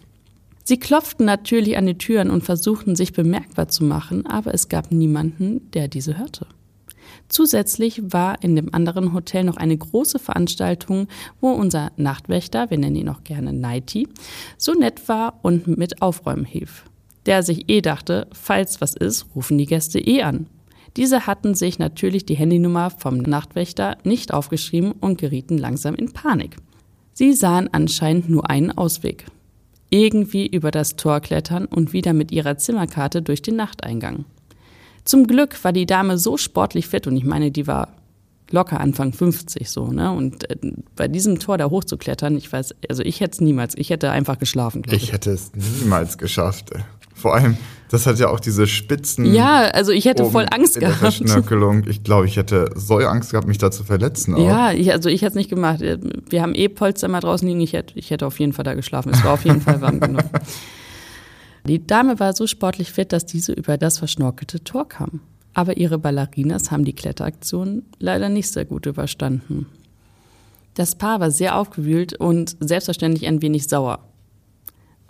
Sie 0.64 0.78
klopften 0.78 1.24
natürlich 1.24 1.78
an 1.78 1.86
die 1.86 1.96
Türen 1.96 2.28
und 2.28 2.44
versuchten 2.44 2.96
sich 2.96 3.12
bemerkbar 3.12 3.68
zu 3.68 3.84
machen, 3.84 4.26
aber 4.26 4.52
es 4.52 4.68
gab 4.68 4.90
niemanden, 4.90 5.70
der 5.70 5.88
diese 5.88 6.18
hörte. 6.18 6.46
Zusätzlich 7.28 8.02
war 8.12 8.42
in 8.42 8.56
dem 8.56 8.74
anderen 8.74 9.12
Hotel 9.12 9.44
noch 9.44 9.56
eine 9.56 9.76
große 9.76 10.18
Veranstaltung, 10.18 11.08
wo 11.40 11.50
unser 11.50 11.92
Nachtwächter, 11.96 12.70
wir 12.70 12.78
nennen 12.78 12.96
ihn 12.96 13.08
auch 13.08 13.24
gerne 13.24 13.52
Nighty, 13.52 14.08
so 14.56 14.72
nett 14.72 15.08
war 15.08 15.40
und 15.42 15.66
mit 15.66 16.02
Aufräumen 16.02 16.44
hilf. 16.44 16.84
Der 17.26 17.42
sich 17.42 17.68
eh 17.68 17.80
dachte, 17.80 18.26
falls 18.32 18.80
was 18.80 18.94
ist, 18.94 19.26
rufen 19.34 19.58
die 19.58 19.66
Gäste 19.66 20.00
eh 20.00 20.22
an. 20.22 20.46
Diese 20.96 21.26
hatten 21.26 21.54
sich 21.54 21.78
natürlich 21.78 22.24
die 22.24 22.36
Handynummer 22.36 22.90
vom 22.90 23.18
Nachtwächter 23.18 23.98
nicht 24.04 24.32
aufgeschrieben 24.32 24.92
und 24.92 25.18
gerieten 25.18 25.58
langsam 25.58 25.94
in 25.94 26.12
Panik. 26.12 26.56
Sie 27.12 27.34
sahen 27.34 27.68
anscheinend 27.72 28.28
nur 28.30 28.48
einen 28.48 28.72
Ausweg 28.72 29.26
irgendwie 29.90 30.46
über 30.46 30.70
das 30.70 30.96
Tor 30.96 31.20
klettern 31.20 31.64
und 31.64 31.92
wieder 31.92 32.12
mit 32.12 32.32
ihrer 32.32 32.58
Zimmerkarte 32.58 33.22
durch 33.22 33.42
den 33.42 33.56
Nachteingang. 33.56 34.24
Zum 35.08 35.26
Glück 35.26 35.64
war 35.64 35.72
die 35.72 35.86
Dame 35.86 36.18
so 36.18 36.36
sportlich 36.36 36.86
fit 36.86 37.06
und 37.06 37.16
ich 37.16 37.24
meine, 37.24 37.50
die 37.50 37.66
war 37.66 37.88
locker 38.50 38.78
Anfang 38.78 39.14
50 39.14 39.70
so, 39.70 39.86
ne? 39.90 40.12
Und 40.12 40.50
äh, 40.50 40.56
bei 40.96 41.08
diesem 41.08 41.38
Tor 41.38 41.56
da 41.56 41.70
hochzuklettern, 41.70 42.36
ich 42.36 42.52
weiß, 42.52 42.74
also 42.90 43.02
ich 43.02 43.22
hätte 43.22 43.32
es 43.32 43.40
niemals, 43.40 43.74
ich 43.78 43.88
hätte 43.88 44.10
einfach 44.10 44.38
geschlafen, 44.38 44.82
ich. 44.86 44.92
Ich 44.92 45.12
hätte 45.12 45.30
es 45.30 45.50
niemals 45.54 46.18
geschafft. 46.18 46.72
Vor 47.14 47.34
allem, 47.34 47.56
das 47.88 48.06
hat 48.06 48.18
ja 48.18 48.28
auch 48.28 48.38
diese 48.38 48.66
Spitzen. 48.66 49.32
Ja, 49.32 49.62
also 49.62 49.92
ich 49.92 50.04
hätte 50.04 50.26
voll 50.26 50.44
Angst 50.50 50.76
in 50.76 50.80
gehabt. 50.80 51.00
Der 51.00 51.10
Verschnörkelung. 51.10 51.84
Ich 51.88 52.04
glaube, 52.04 52.26
ich 52.26 52.36
hätte 52.36 52.70
so 52.76 52.98
Angst 52.98 53.30
gehabt, 53.30 53.48
mich 53.48 53.56
da 53.56 53.70
zu 53.70 53.84
verletzen. 53.84 54.34
Auch. 54.34 54.46
Ja, 54.46 54.72
ich, 54.72 54.92
also 54.92 55.08
ich 55.08 55.22
hätte 55.22 55.30
es 55.30 55.36
nicht 55.36 55.48
gemacht. 55.48 55.80
Wir 55.80 56.42
haben 56.42 56.54
eh 56.54 56.68
Polster 56.68 57.08
mal 57.08 57.20
draußen 57.20 57.48
liegen. 57.48 57.62
Ich 57.62 57.72
hätte, 57.72 57.98
ich 57.98 58.10
hätte 58.10 58.26
auf 58.26 58.38
jeden 58.38 58.52
Fall 58.52 58.66
da 58.66 58.74
geschlafen. 58.74 59.10
Es 59.14 59.24
war 59.24 59.32
auf 59.32 59.44
jeden 59.46 59.62
Fall 59.62 59.80
warm 59.80 60.00
genug. 60.00 60.22
Die 61.68 61.86
Dame 61.86 62.18
war 62.18 62.32
so 62.32 62.46
sportlich 62.46 62.90
fit, 62.90 63.12
dass 63.12 63.26
diese 63.26 63.52
über 63.52 63.76
das 63.76 63.98
verschnorkelte 63.98 64.64
Tor 64.64 64.88
kam. 64.88 65.20
Aber 65.52 65.76
ihre 65.76 65.98
Ballerinas 65.98 66.70
haben 66.70 66.86
die 66.86 66.94
Kletteraktion 66.94 67.82
leider 67.98 68.30
nicht 68.30 68.48
sehr 68.48 68.64
gut 68.64 68.86
überstanden. 68.86 69.66
Das 70.72 70.94
Paar 70.96 71.20
war 71.20 71.30
sehr 71.30 71.56
aufgewühlt 71.56 72.14
und 72.14 72.56
selbstverständlich 72.60 73.26
ein 73.26 73.42
wenig 73.42 73.68
sauer. 73.68 73.98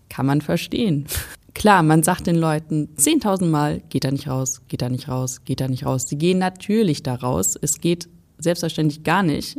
Kann 0.09 0.27
man 0.27 0.41
verstehen. 0.41 1.07
Klar, 1.55 1.85
man 1.85 2.03
sagt 2.03 2.27
den 2.27 2.37
Leuten 2.37 2.89
10.000 2.97 3.45
Mal, 3.47 3.81
geht 3.89 4.05
da 4.05 4.11
nicht 4.11 4.27
raus, 4.27 4.63
geht 4.67 4.83
da 4.83 4.89
nicht 4.89 5.09
raus, 5.09 5.45
geht 5.45 5.61
da 5.61 5.69
nicht 5.69 5.87
raus. 5.87 6.09
Sie 6.09 6.19
gehen 6.19 6.39
natürlich 6.39 7.05
da 7.05 7.15
raus. 7.15 7.57
Es 7.61 7.81
geht 7.81 8.09
selbstverständlich 8.39 9.05
gar 9.05 9.23
nicht, 9.23 9.59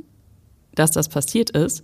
dass 0.76 0.92
das 0.92 1.08
passiert 1.08 1.52
ist. 1.52 1.84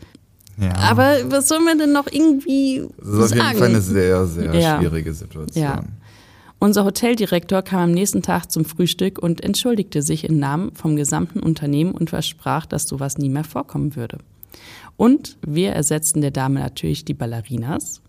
Ja. 0.57 0.73
Aber 0.75 1.17
was 1.25 1.47
soll 1.47 1.59
man 1.59 1.77
denn 1.77 1.91
noch 1.91 2.07
irgendwie 2.11 2.87
Das 2.97 3.07
ist 3.07 3.33
auf 3.33 3.35
jeden 3.35 3.57
Fall 3.57 3.69
eine 3.69 3.81
sehr, 3.81 4.25
sehr 4.25 4.53
ja. 4.55 4.77
schwierige 4.77 5.13
Situation. 5.13 5.63
Ja. 5.63 5.83
Unser 6.59 6.85
Hoteldirektor 6.85 7.61
kam 7.61 7.81
am 7.81 7.91
nächsten 7.91 8.21
Tag 8.21 8.51
zum 8.51 8.63
Frühstück 8.63 9.19
und 9.19 9.43
entschuldigte 9.43 10.01
sich 10.01 10.23
im 10.23 10.39
Namen 10.39 10.73
vom 10.73 10.95
gesamten 10.95 11.41
Unternehmen 11.41 11.91
und 11.91 12.09
versprach, 12.09 12.65
dass 12.65 12.87
sowas 12.87 13.17
nie 13.17 13.29
mehr 13.29 13.43
vorkommen 13.43 13.95
würde. 13.95 14.19
Und 14.97 15.37
wir 15.45 15.71
ersetzten 15.73 16.21
der 16.21 16.31
Dame 16.31 16.61
natürlich 16.61 17.03
die 17.03 17.13
Ballerinas 17.13 18.01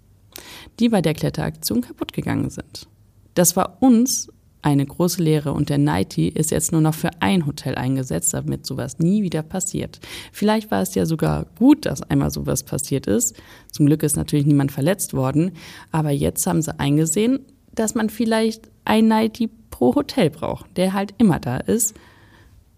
die 0.79 0.89
bei 0.89 1.03
der 1.03 1.15
Kletteraktion 1.15 1.81
kaputt 1.81 2.13
gegangen 2.13 2.51
sind. 2.51 2.89
Das 3.35 3.57
war 3.57 3.79
uns 3.81 4.29
eine 4.67 4.85
große 4.85 5.23
Lehre 5.23 5.53
und 5.53 5.69
der 5.69 5.79
Nighty 5.79 6.27
ist 6.27 6.51
jetzt 6.51 6.73
nur 6.73 6.81
noch 6.81 6.95
für 6.95 7.11
ein 7.21 7.47
Hotel 7.47 7.77
eingesetzt, 7.77 8.35
damit 8.35 8.67
sowas 8.67 8.99
nie 8.99 9.23
wieder 9.23 9.45
passiert. 9.45 10.01
Vielleicht 10.33 10.73
war 10.73 10.83
es 10.83 10.97
ja 10.97 11.07
sogar 11.07 11.47
gut, 11.57 11.87
dass 11.87 12.03
einmal 12.03 12.33
sowas 12.33 12.65
passiert 12.65 13.07
ist. 13.07 13.37
Zum 13.71 13.87
Glück 13.87 14.03
ist 14.03 14.17
natürlich 14.17 14.45
niemand 14.45 14.73
verletzt 14.73 15.15
worden, 15.15 15.53
aber 15.93 16.11
jetzt 16.11 16.45
haben 16.49 16.63
sie 16.63 16.77
eingesehen, 16.81 17.39
dass 17.77 17.95
man 17.95 18.11
vielleicht 18.11 18.69
ein 18.85 19.07
Nighty 19.07 19.49
pro 19.71 19.95
Hotel 19.95 20.31
braucht, 20.31 20.77
der 20.77 20.95
halt 20.95 21.15
immer 21.19 21.39
da 21.39 21.59
ist. 21.59 21.95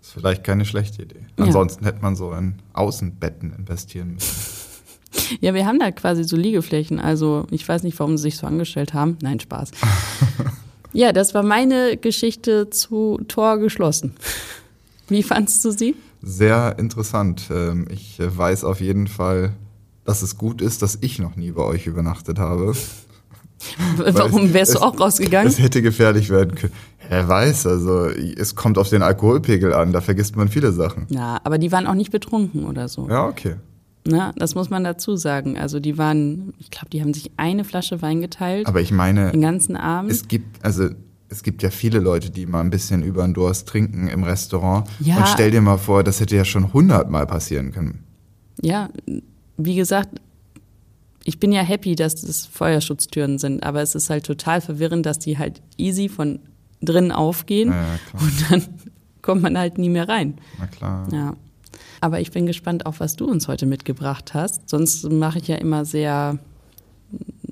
Das 0.00 0.08
ist 0.08 0.12
vielleicht 0.12 0.44
keine 0.44 0.66
schlechte 0.66 1.04
Idee. 1.04 1.22
Ansonsten 1.38 1.84
ja. 1.84 1.90
hätte 1.90 2.02
man 2.02 2.16
so 2.16 2.32
in 2.32 2.56
Außenbetten 2.74 3.54
investieren 3.54 4.14
müssen. 4.14 4.36
Ja, 5.40 5.54
wir 5.54 5.64
haben 5.64 5.78
da 5.78 5.90
quasi 5.90 6.22
so 6.22 6.36
Liegeflächen. 6.36 7.00
Also 7.00 7.46
ich 7.50 7.66
weiß 7.66 7.82
nicht, 7.82 7.98
warum 7.98 8.18
sie 8.18 8.24
sich 8.24 8.36
so 8.36 8.46
angestellt 8.46 8.92
haben. 8.92 9.16
Nein, 9.22 9.40
Spaß. 9.40 9.70
ja, 10.98 11.12
das 11.12 11.32
war 11.32 11.44
meine 11.44 11.96
Geschichte 11.96 12.70
zu 12.70 13.20
Tor 13.28 13.58
geschlossen. 13.58 14.14
Wie 15.08 15.22
fandst 15.22 15.64
du 15.64 15.70
sie? 15.70 15.94
Sehr 16.22 16.74
interessant. 16.76 17.44
Ähm, 17.52 17.86
ich 17.88 18.18
weiß 18.18 18.64
auf 18.64 18.80
jeden 18.80 19.06
Fall, 19.06 19.52
dass 20.04 20.22
es 20.22 20.36
gut 20.36 20.60
ist, 20.60 20.82
dass 20.82 20.98
ich 21.00 21.20
noch 21.20 21.36
nie 21.36 21.52
bei 21.52 21.62
euch 21.62 21.86
übernachtet 21.86 22.40
habe. 22.40 22.74
Warum 23.96 24.52
wärst 24.52 24.74
du 24.74 24.80
auch 24.80 24.98
rausgegangen? 24.98 25.46
Es 25.46 25.60
hätte 25.60 25.82
gefährlich 25.82 26.30
werden 26.30 26.56
können. 26.56 26.72
Wer 27.08 27.28
weiß, 27.28 27.68
also 27.68 28.06
es 28.06 28.56
kommt 28.56 28.76
auf 28.76 28.88
den 28.88 29.02
Alkoholpegel 29.02 29.72
an, 29.72 29.92
da 29.92 30.00
vergisst 30.00 30.34
man 30.34 30.48
viele 30.48 30.72
Sachen. 30.72 31.06
Ja, 31.10 31.40
aber 31.44 31.58
die 31.58 31.70
waren 31.70 31.86
auch 31.86 31.94
nicht 31.94 32.10
betrunken 32.10 32.64
oder 32.64 32.88
so. 32.88 33.08
Ja, 33.08 33.26
okay. 33.26 33.54
Ne, 34.08 34.32
das 34.36 34.54
muss 34.54 34.70
man 34.70 34.84
dazu 34.84 35.16
sagen. 35.16 35.58
Also 35.58 35.80
die 35.80 35.98
waren, 35.98 36.54
ich 36.58 36.70
glaube, 36.70 36.88
die 36.90 37.02
haben 37.02 37.12
sich 37.12 37.30
eine 37.36 37.64
Flasche 37.64 38.00
Wein 38.00 38.22
geteilt. 38.22 38.66
Aber 38.66 38.80
ich 38.80 38.90
meine, 38.90 39.32
den 39.32 39.42
ganzen 39.42 39.76
Abend. 39.76 40.10
Es 40.10 40.28
gibt, 40.28 40.64
also 40.64 40.88
es 41.28 41.42
gibt 41.42 41.62
ja 41.62 41.70
viele 41.70 41.98
Leute, 41.98 42.30
die 42.30 42.46
mal 42.46 42.60
ein 42.60 42.70
bisschen 42.70 43.02
über 43.02 43.22
den 43.22 43.34
Durst 43.34 43.68
trinken 43.68 44.08
im 44.08 44.24
Restaurant. 44.24 44.88
Ja. 45.00 45.18
Und 45.18 45.28
stell 45.28 45.50
dir 45.50 45.60
mal 45.60 45.76
vor, 45.76 46.04
das 46.04 46.20
hätte 46.20 46.36
ja 46.36 46.46
schon 46.46 46.72
hundertmal 46.72 47.26
passieren 47.26 47.70
können. 47.72 48.04
Ja, 48.62 48.88
wie 49.58 49.76
gesagt, 49.76 50.20
ich 51.24 51.38
bin 51.38 51.52
ja 51.52 51.60
happy, 51.60 51.94
dass 51.94 52.14
das 52.22 52.46
Feuerschutztüren 52.46 53.38
sind, 53.38 53.62
aber 53.62 53.82
es 53.82 53.94
ist 53.94 54.08
halt 54.08 54.24
total 54.24 54.62
verwirrend, 54.62 55.04
dass 55.04 55.18
die 55.18 55.36
halt 55.36 55.60
easy 55.76 56.08
von 56.08 56.38
drinnen 56.80 57.12
aufgehen 57.12 57.70
ja, 57.70 57.98
und 58.18 58.50
dann 58.50 58.62
kommt 59.22 59.42
man 59.42 59.58
halt 59.58 59.76
nie 59.76 59.90
mehr 59.90 60.08
rein. 60.08 60.38
Na 60.58 60.66
klar. 60.66 61.08
Ja. 61.12 61.34
Aber 62.00 62.20
ich 62.20 62.30
bin 62.30 62.46
gespannt 62.46 62.86
auf, 62.86 63.00
was 63.00 63.16
du 63.16 63.26
uns 63.26 63.48
heute 63.48 63.66
mitgebracht 63.66 64.34
hast. 64.34 64.68
Sonst 64.68 65.10
mache 65.10 65.38
ich 65.38 65.48
ja 65.48 65.56
immer 65.56 65.84
sehr, 65.84 66.38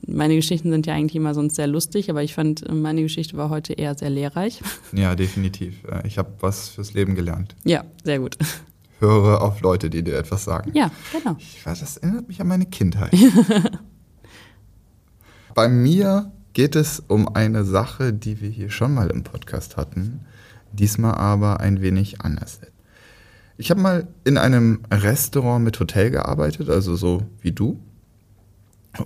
meine 0.06 0.36
Geschichten 0.36 0.70
sind 0.70 0.86
ja 0.86 0.94
eigentlich 0.94 1.16
immer 1.16 1.34
sonst 1.34 1.56
sehr 1.56 1.66
lustig, 1.66 2.10
aber 2.10 2.22
ich 2.22 2.34
fand, 2.34 2.72
meine 2.72 3.02
Geschichte 3.02 3.36
war 3.36 3.50
heute 3.50 3.72
eher 3.72 3.96
sehr 3.96 4.10
lehrreich. 4.10 4.60
Ja, 4.92 5.14
definitiv. 5.14 5.84
Äh, 5.84 6.06
ich 6.06 6.18
habe 6.18 6.30
was 6.40 6.68
fürs 6.68 6.94
Leben 6.94 7.14
gelernt. 7.14 7.54
Ja, 7.64 7.84
sehr 8.04 8.18
gut. 8.20 8.36
Höre 9.00 9.42
auf 9.42 9.60
Leute, 9.60 9.90
die 9.90 10.02
dir 10.02 10.16
etwas 10.16 10.44
sagen. 10.44 10.72
Ja, 10.74 10.90
genau. 11.12 11.36
Ich 11.38 11.66
weiß, 11.66 11.80
das 11.80 11.98
erinnert 11.98 12.28
mich 12.28 12.40
an 12.40 12.46
meine 12.46 12.64
Kindheit. 12.64 13.12
Bei 15.54 15.68
mir 15.68 16.32
geht 16.54 16.76
es 16.76 17.00
um 17.00 17.28
eine 17.28 17.64
Sache, 17.64 18.14
die 18.14 18.40
wir 18.40 18.48
hier 18.48 18.70
schon 18.70 18.94
mal 18.94 19.10
im 19.10 19.24
Podcast 19.24 19.76
hatten, 19.76 20.24
diesmal 20.72 21.14
aber 21.14 21.60
ein 21.60 21.82
wenig 21.82 22.22
anders. 22.22 22.60
Ich 23.58 23.70
habe 23.70 23.80
mal 23.80 24.06
in 24.24 24.36
einem 24.36 24.80
Restaurant 24.90 25.64
mit 25.64 25.80
Hotel 25.80 26.10
gearbeitet, 26.10 26.68
also 26.68 26.94
so 26.94 27.22
wie 27.40 27.52
du. 27.52 27.80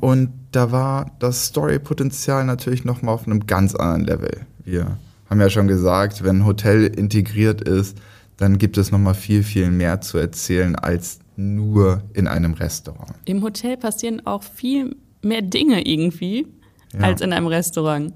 Und 0.00 0.30
da 0.52 0.73
war 0.73 1.12
das 1.19 1.47
Story-Potenzial 1.47 2.45
natürlich 2.45 2.85
nochmal 2.85 3.14
auf 3.14 3.26
einem 3.26 3.47
ganz 3.47 3.75
anderen 3.75 4.04
Level. 4.04 4.47
Wir 4.64 4.99
haben 5.28 5.40
ja 5.40 5.50
schon 5.50 5.69
gesagt, 5.69 6.25
wenn 6.25 6.38
ein 6.38 6.47
Hotel 6.47 6.87
integriert 6.87 7.61
ist, 7.61 7.99
dann 8.37 8.59
gibt 8.59 8.78
es 8.78 8.90
nochmal 8.90 9.14
viel, 9.14 9.42
viel 9.42 9.71
mehr 9.71 10.00
zu 10.00 10.19
erzählen 10.19 10.75
als 10.75 11.21
nur 11.37 12.02
in 12.14 12.26
einem 12.26 12.54
Restaurant. 12.54 13.14
Im 13.25 13.42
Hotel 13.42 13.76
passieren 13.76 14.25
auch 14.26 14.42
viel 14.42 14.97
mehr 15.23 15.42
Dinge 15.42 15.87
irgendwie 15.87 16.47
ja. 16.92 17.00
als 17.00 17.21
in 17.21 17.33
einem 17.33 17.47
Restaurant. 17.47 18.14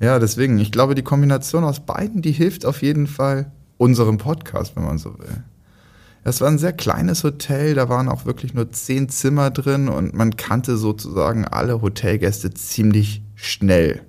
Ja, 0.00 0.18
deswegen, 0.18 0.58
ich 0.58 0.72
glaube, 0.72 0.94
die 0.94 1.02
Kombination 1.02 1.64
aus 1.64 1.80
beiden, 1.80 2.22
die 2.22 2.32
hilft 2.32 2.64
auf 2.64 2.82
jeden 2.82 3.06
Fall 3.06 3.52
unserem 3.76 4.18
Podcast, 4.18 4.76
wenn 4.76 4.84
man 4.84 4.98
so 4.98 5.18
will. 5.18 5.44
Es 6.22 6.40
war 6.40 6.48
ein 6.48 6.58
sehr 6.58 6.74
kleines 6.74 7.24
Hotel, 7.24 7.74
da 7.74 7.88
waren 7.88 8.08
auch 8.08 8.26
wirklich 8.26 8.52
nur 8.52 8.70
zehn 8.72 9.08
Zimmer 9.08 9.50
drin 9.50 9.88
und 9.88 10.14
man 10.14 10.36
kannte 10.36 10.76
sozusagen 10.76 11.46
alle 11.46 11.80
Hotelgäste 11.80 12.52
ziemlich 12.52 13.22
schnell. 13.34 14.02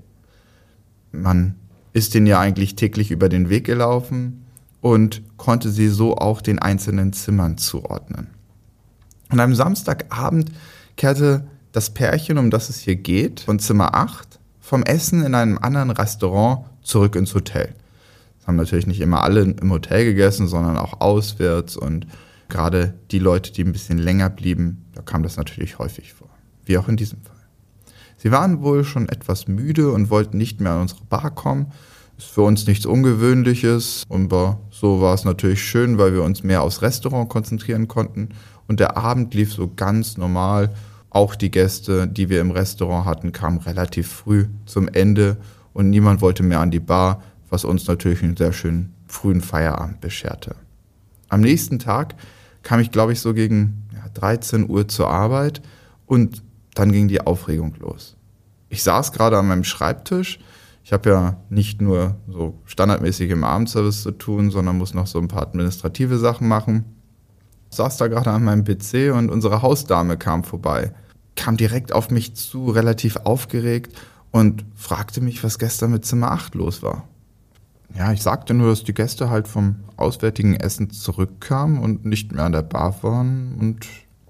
Man 1.12 1.56
ist 1.94 2.14
denen 2.14 2.28
ja 2.28 2.40
eigentlich 2.40 2.76
täglich 2.76 3.12
über 3.12 3.30
den 3.30 3.50
Weg 3.50 3.66
gelaufen 3.66 4.46
und 4.82 5.22
konnte 5.38 5.70
sie 5.70 5.88
so 5.88 6.18
auch 6.18 6.42
den 6.42 6.60
einzelnen 6.60 7.14
Zimmern 7.14 7.58
zuordnen. 7.58 8.28
Und 9.30 9.40
am 9.40 9.56
Samstagabend 9.56 10.52
kehrte 10.98 11.48
das 11.72 11.92
Pärchen, 11.92 12.38
um 12.38 12.50
das 12.50 12.70
es 12.70 12.80
hier 12.80 12.98
geht, 12.98 13.42
von 13.42 13.60
Zimmer 13.60 13.96
8 13.96 14.40
vom 14.60 14.84
Essen 14.84 15.24
in 15.24 15.36
einem 15.36 15.58
anderen 15.58 15.92
Restaurant 15.92 16.66
zurück 16.82 17.16
ins 17.16 17.34
Hotel. 17.34 17.74
Haben 18.52 18.58
natürlich 18.58 18.86
nicht 18.86 19.00
immer 19.00 19.24
alle 19.24 19.44
im 19.44 19.72
Hotel 19.72 20.04
gegessen, 20.04 20.46
sondern 20.46 20.76
auch 20.76 21.00
auswärts 21.00 21.78
und 21.78 22.06
gerade 22.50 22.96
die 23.10 23.18
Leute, 23.18 23.54
die 23.54 23.64
ein 23.64 23.72
bisschen 23.72 23.98
länger 23.98 24.30
blieben, 24.30 24.88
da 24.94 25.02
kam 25.02 25.24
das 25.24 25.38
natürlich 25.38 25.80
häufig 25.80 26.12
vor. 26.12 26.28
Wie 26.66 26.78
auch 26.78 26.90
in 26.90 26.98
diesem 26.98 27.22
Fall. 27.22 27.38
Sie 28.18 28.30
waren 28.30 28.62
wohl 28.62 28.84
schon 28.84 29.08
etwas 29.08 29.48
müde 29.48 29.90
und 29.94 30.10
wollten 30.10 30.38
nicht 30.38 30.60
mehr 30.60 30.74
an 30.74 30.82
unsere 30.82 31.00
Bar 31.06 31.32
kommen. 31.32 31.68
Ist 32.18 32.28
für 32.28 32.42
uns 32.42 32.68
nichts 32.68 32.86
Ungewöhnliches, 32.86 34.04
aber 34.10 34.60
so 34.70 35.00
war 35.00 35.14
es 35.14 35.24
natürlich 35.24 35.64
schön, 35.64 35.98
weil 35.98 36.14
wir 36.14 36.24
uns 36.24 36.44
mehr 36.44 36.62
aufs 36.62 36.82
Restaurant 36.82 37.30
konzentrieren 37.30 37.88
konnten. 37.88 38.32
Und 38.68 38.82
der 38.82 38.98
Abend 38.98 39.34
lief 39.34 39.54
so 39.54 39.72
ganz 39.74 40.18
normal. 40.18 40.76
Auch 41.10 41.36
die 41.36 41.52
Gäste, 41.52 42.06
die 42.06 42.28
wir 42.28 42.42
im 42.42 42.52
Restaurant 42.52 43.06
hatten, 43.06 43.32
kamen 43.32 43.60
relativ 43.60 44.12
früh 44.12 44.48
zum 44.66 44.90
Ende 44.90 45.38
und 45.72 45.90
niemand 45.90 46.20
wollte 46.20 46.44
mehr 46.44 46.60
an 46.60 46.72
die 46.72 46.82
Bar, 46.82 47.22
was 47.52 47.66
uns 47.66 47.86
natürlich 47.86 48.24
einen 48.24 48.38
sehr 48.38 48.54
schönen 48.54 48.96
frühen 49.06 49.42
Feierabend 49.42 50.02
bescherte. 50.02 50.56
Am 51.30 51.42
nächsten 51.42 51.78
Tag 51.78 52.16
kam 52.64 52.80
ich, 52.80 52.92
glaube 52.92 53.14
ich, 53.14 53.20
so 53.20 53.34
gegen 53.36 53.88
ja, 53.94 54.10
13 54.16 54.68
Uhr 54.68 54.88
zur 54.88 55.10
Arbeit 55.10 55.62
und 56.08 56.42
dann 56.74 56.92
ging 56.92 57.08
die 57.08 57.22
Aufregung 57.22 57.76
los. 57.80 58.16
Ich 58.70 58.84
saß 58.84 59.12
gerade 59.12 59.38
an 59.38 59.48
meinem 59.48 59.66
Schreibtisch. 59.66 60.40
Ich 60.84 60.94
habe 60.94 61.10
ja 61.10 61.38
nicht 61.50 61.82
nur 61.82 62.16
so 62.28 62.58
standardmäßig 62.66 63.30
im 63.30 63.44
Abendservice 63.44 64.02
zu 64.02 64.12
tun, 64.12 64.50
sondern 64.50 64.78
muss 64.78 64.94
noch 64.94 65.08
so 65.08 65.20
ein 65.20 65.28
paar 65.28 65.44
administrative 65.44 66.18
Sachen 66.18 66.48
machen. 66.48 66.86
Ich 67.70 67.78
saß 67.78 67.98
da 67.98 68.08
gerade 68.08 68.32
an 68.32 68.44
meinem 68.44 68.64
PC 68.64 69.14
und 69.14 69.30
unsere 69.30 69.62
Hausdame 69.62 70.18
kam 70.18 70.44
vorbei, 70.44 70.94
kam 71.36 71.58
direkt 71.58 71.92
auf 71.92 72.12
mich 72.12 72.34
zu, 72.36 72.70
relativ 72.70 73.18
aufgeregt 73.18 73.94
und 74.32 74.66
fragte 74.76 75.20
mich, 75.20 75.44
was 75.44 75.60
gestern 75.60 75.92
mit 75.92 76.06
Zimmer 76.06 76.32
8 76.32 76.56
los 76.56 76.82
war. 76.82 77.08
Ja, 77.96 78.12
ich 78.14 78.22
sagte 78.22 78.54
nur, 78.54 78.70
dass 78.70 78.84
die 78.84 78.94
Gäste 78.94 79.30
halt 79.30 79.48
vom 79.48 79.76
auswärtigen 79.98 80.56
Essen 80.56 80.92
zurückkamen 80.92 81.80
und 81.80 82.06
nicht 82.06 82.32
mehr 82.32 82.46
an 82.46 82.54
der 82.54 82.62
Bar 82.62 83.04
waren 83.04 83.56
und 83.60 83.86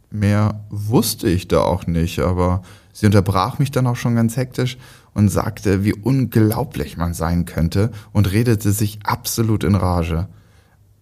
mehr 0.09 0.61
wusste 0.69 1.29
ich 1.29 1.47
da 1.47 1.61
auch 1.61 1.87
nicht, 1.87 2.19
aber 2.19 2.63
sie 2.91 3.05
unterbrach 3.05 3.59
mich 3.59 3.71
dann 3.71 3.87
auch 3.87 3.95
schon 3.95 4.15
ganz 4.15 4.35
hektisch 4.35 4.77
und 5.13 5.29
sagte, 5.29 5.83
wie 5.83 5.93
unglaublich 5.93 6.97
man 6.97 7.13
sein 7.13 7.45
könnte 7.45 7.91
und 8.11 8.31
redete 8.31 8.71
sich 8.71 8.99
absolut 9.03 9.63
in 9.63 9.75
Rage. 9.75 10.27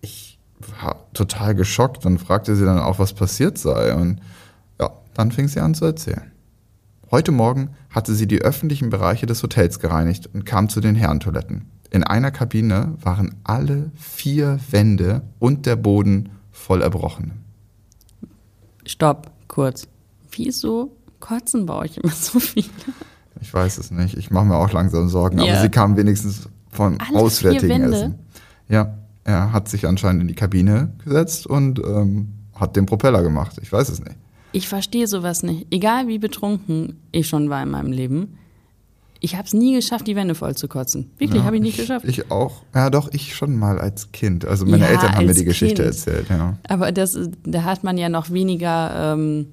Ich 0.02 0.38
war 0.82 1.06
total 1.14 1.56
geschockt 1.56 2.06
und 2.06 2.20
fragte 2.20 2.56
sie 2.56 2.66
dann 2.66 2.80
auch, 2.80 3.00
was 3.00 3.14
passiert 3.14 3.58
sei 3.58 3.94
und 3.96 4.20
ja, 4.80 4.92
dann 5.14 5.32
fing 5.32 5.48
sie 5.48 5.60
an 5.60 5.74
zu 5.74 5.86
erzählen. 5.86 6.32
Heute 7.10 7.32
Morgen 7.32 7.72
hatte 7.90 8.14
sie 8.14 8.28
die 8.28 8.42
öffentlichen 8.42 8.90
Bereiche 8.90 9.26
des 9.26 9.42
Hotels 9.42 9.80
gereinigt 9.80 10.30
und 10.34 10.46
kam 10.46 10.70
zu 10.70 10.80
den 10.82 10.94
Herrentoiletten. 10.94 11.79
In 11.92 12.04
einer 12.04 12.32
Kabine 12.32 12.96
waren 13.02 13.36
alle 13.44 13.92
vier 13.96 14.60
Wände 14.70 15.24
und 15.40 15.66
der 15.66 15.76
Boden 15.76 16.30
voll 16.52 16.82
Erbrochenen. 16.82 17.32
Stopp, 18.86 19.32
kurz. 19.48 19.88
Wieso 20.32 20.96
kotzen 21.20 21.66
bei 21.66 21.76
euch 21.76 21.98
immer 21.98 22.12
so 22.12 22.40
viele? 22.40 22.68
Ich 23.42 23.54
weiß 23.54 23.78
es 23.78 23.92
nicht. 23.92 24.18
Ich 24.18 24.32
mache 24.32 24.46
mir 24.46 24.56
auch 24.56 24.72
langsam 24.72 25.10
Sorgen. 25.10 25.40
Ja. 25.40 25.54
Aber 25.54 25.62
sie 25.62 25.70
kamen 25.70 25.98
wenigstens 25.98 26.50
von 26.72 27.00
Alle 27.00 27.18
auswärtigen 27.18 27.94
Essen. 27.94 28.16
Ja, 28.68 28.98
er 29.24 29.52
hat 29.52 29.68
sich 29.68 29.88
anscheinend 29.88 30.22
in 30.22 30.28
die 30.28 30.36
Kabine 30.36 30.94
gesetzt 31.04 31.48
und 31.48 31.80
ähm, 31.80 32.34
hat 32.56 32.76
den 32.76 32.86
Propeller 32.86 33.24
gemacht. 33.24 33.58
Ich 33.62 33.72
weiß 33.72 33.90
es 33.90 34.00
nicht. 34.00 34.16
Ich 34.52 34.68
verstehe 34.68 35.08
sowas 35.08 35.44
nicht. 35.44 35.68
Egal 35.72 36.08
wie 36.08 36.20
betrunken 36.20 36.98
ich 37.12 37.28
schon 37.28 37.50
war 37.50 37.62
in 37.64 37.70
meinem 37.70 37.92
Leben. 37.92 38.38
Ich 39.22 39.36
habe 39.36 39.46
es 39.46 39.54
nie 39.54 39.76
geschafft, 39.76 40.08
die 40.08 40.16
Wände 40.16 40.34
voll 40.34 40.56
zu 40.56 40.68
kotzen. 40.68 41.12
Wirklich, 41.18 41.42
ja, 41.42 41.46
habe 41.46 41.58
ich 41.58 41.62
nicht 41.62 41.78
geschafft. 41.78 42.06
Ich 42.08 42.32
auch. 42.32 42.64
Ja, 42.74 42.90
doch, 42.90 43.10
ich 43.12 43.36
schon 43.36 43.58
mal 43.58 43.80
als 43.80 44.12
Kind. 44.14 44.46
Also 44.46 44.66
meine 44.66 44.84
ja, 44.84 44.92
Eltern 44.92 45.16
haben 45.16 45.26
mir 45.26 45.34
die 45.34 45.44
Geschichte 45.44 45.84
kind. 45.84 45.88
erzählt. 45.88 46.30
Ja. 46.30 46.58
Aber 46.70 46.92
das, 46.94 47.18
da 47.44 47.64
hat 47.64 47.84
man 47.84 47.98
ja 47.98 48.08
noch 48.08 48.30
weniger, 48.30 49.14
ähm, 49.14 49.48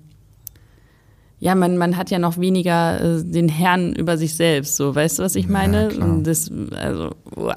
ja, 1.41 1.57
man, 1.57 1.77
man 1.79 1.97
hat 1.97 2.11
ja 2.11 2.21
noch 2.21 2.39
weniger 2.39 3.19
äh, 3.19 3.25
den 3.25 3.49
Herrn 3.49 3.93
über 3.93 4.17
sich 4.17 4.37
selbst. 4.37 4.77
So, 4.77 4.95
weißt 4.95 5.19
du, 5.19 5.25
was 5.25 5.35
ich 5.35 5.49
meine? 5.49 5.93
Ja, 5.93 6.17
das, 6.23 6.51
also, 6.71 7.11
wow. 7.25 7.57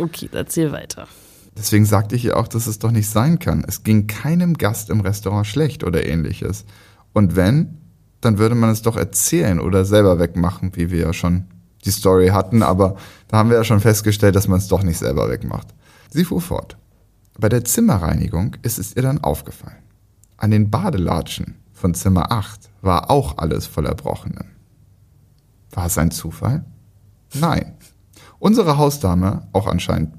okay, 0.00 0.30
erzähl 0.32 0.72
weiter. 0.72 1.08
Deswegen 1.58 1.84
sagte 1.84 2.16
ich 2.16 2.22
ja 2.22 2.36
auch, 2.36 2.48
dass 2.48 2.66
es 2.66 2.78
doch 2.78 2.90
nicht 2.90 3.10
sein 3.10 3.38
kann. 3.38 3.64
Es 3.68 3.82
ging 3.82 4.06
keinem 4.06 4.54
Gast 4.54 4.88
im 4.88 5.00
Restaurant 5.00 5.46
schlecht 5.46 5.84
oder 5.84 6.06
ähnliches. 6.06 6.64
Und 7.12 7.36
wenn, 7.36 7.79
dann 8.20 8.38
würde 8.38 8.54
man 8.54 8.70
es 8.70 8.82
doch 8.82 8.96
erzählen 8.96 9.60
oder 9.60 9.84
selber 9.84 10.18
wegmachen, 10.18 10.72
wie 10.74 10.90
wir 10.90 11.00
ja 11.00 11.12
schon 11.12 11.46
die 11.84 11.90
Story 11.90 12.28
hatten, 12.28 12.62
aber 12.62 12.96
da 13.28 13.38
haben 13.38 13.50
wir 13.50 13.56
ja 13.56 13.64
schon 13.64 13.80
festgestellt, 13.80 14.36
dass 14.36 14.48
man 14.48 14.58
es 14.58 14.68
doch 14.68 14.82
nicht 14.82 14.98
selber 14.98 15.28
wegmacht. 15.30 15.68
Sie 16.10 16.24
fuhr 16.24 16.40
fort. 16.40 16.76
Bei 17.38 17.48
der 17.48 17.64
Zimmerreinigung 17.64 18.56
ist 18.62 18.78
es 18.78 18.94
ihr 18.94 19.02
dann 19.02 19.24
aufgefallen. 19.24 19.78
An 20.36 20.50
den 20.50 20.70
Badelatschen 20.70 21.56
von 21.72 21.94
Zimmer 21.94 22.30
8 22.32 22.68
war 22.82 23.10
auch 23.10 23.38
alles 23.38 23.66
voll 23.66 23.86
Erbrochenen. 23.86 24.50
War 25.70 25.86
es 25.86 25.96
ein 25.96 26.10
Zufall? 26.10 26.64
Nein. 27.34 27.74
Unsere 28.38 28.76
Hausdame, 28.76 29.46
auch 29.52 29.66
anscheinend 29.66 30.14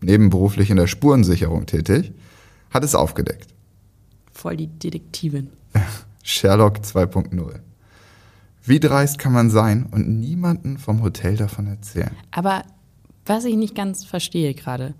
nebenberuflich 0.00 0.70
in 0.70 0.76
der 0.76 0.86
Spurensicherung 0.86 1.66
tätig, 1.66 2.12
hat 2.70 2.84
es 2.84 2.94
aufgedeckt. 2.94 3.54
Voll 4.32 4.56
die 4.56 4.66
Detektivin. 4.66 5.50
Sherlock 6.22 6.78
2.0. 6.78 7.60
Wie 8.64 8.78
dreist 8.78 9.18
kann 9.18 9.32
man 9.32 9.50
sein 9.50 9.86
und 9.90 10.20
niemanden 10.20 10.78
vom 10.78 11.02
Hotel 11.02 11.36
davon 11.36 11.66
erzählen? 11.66 12.12
Aber 12.30 12.62
was 13.26 13.44
ich 13.44 13.56
nicht 13.56 13.74
ganz 13.74 14.04
verstehe 14.04 14.54
gerade, 14.54 14.94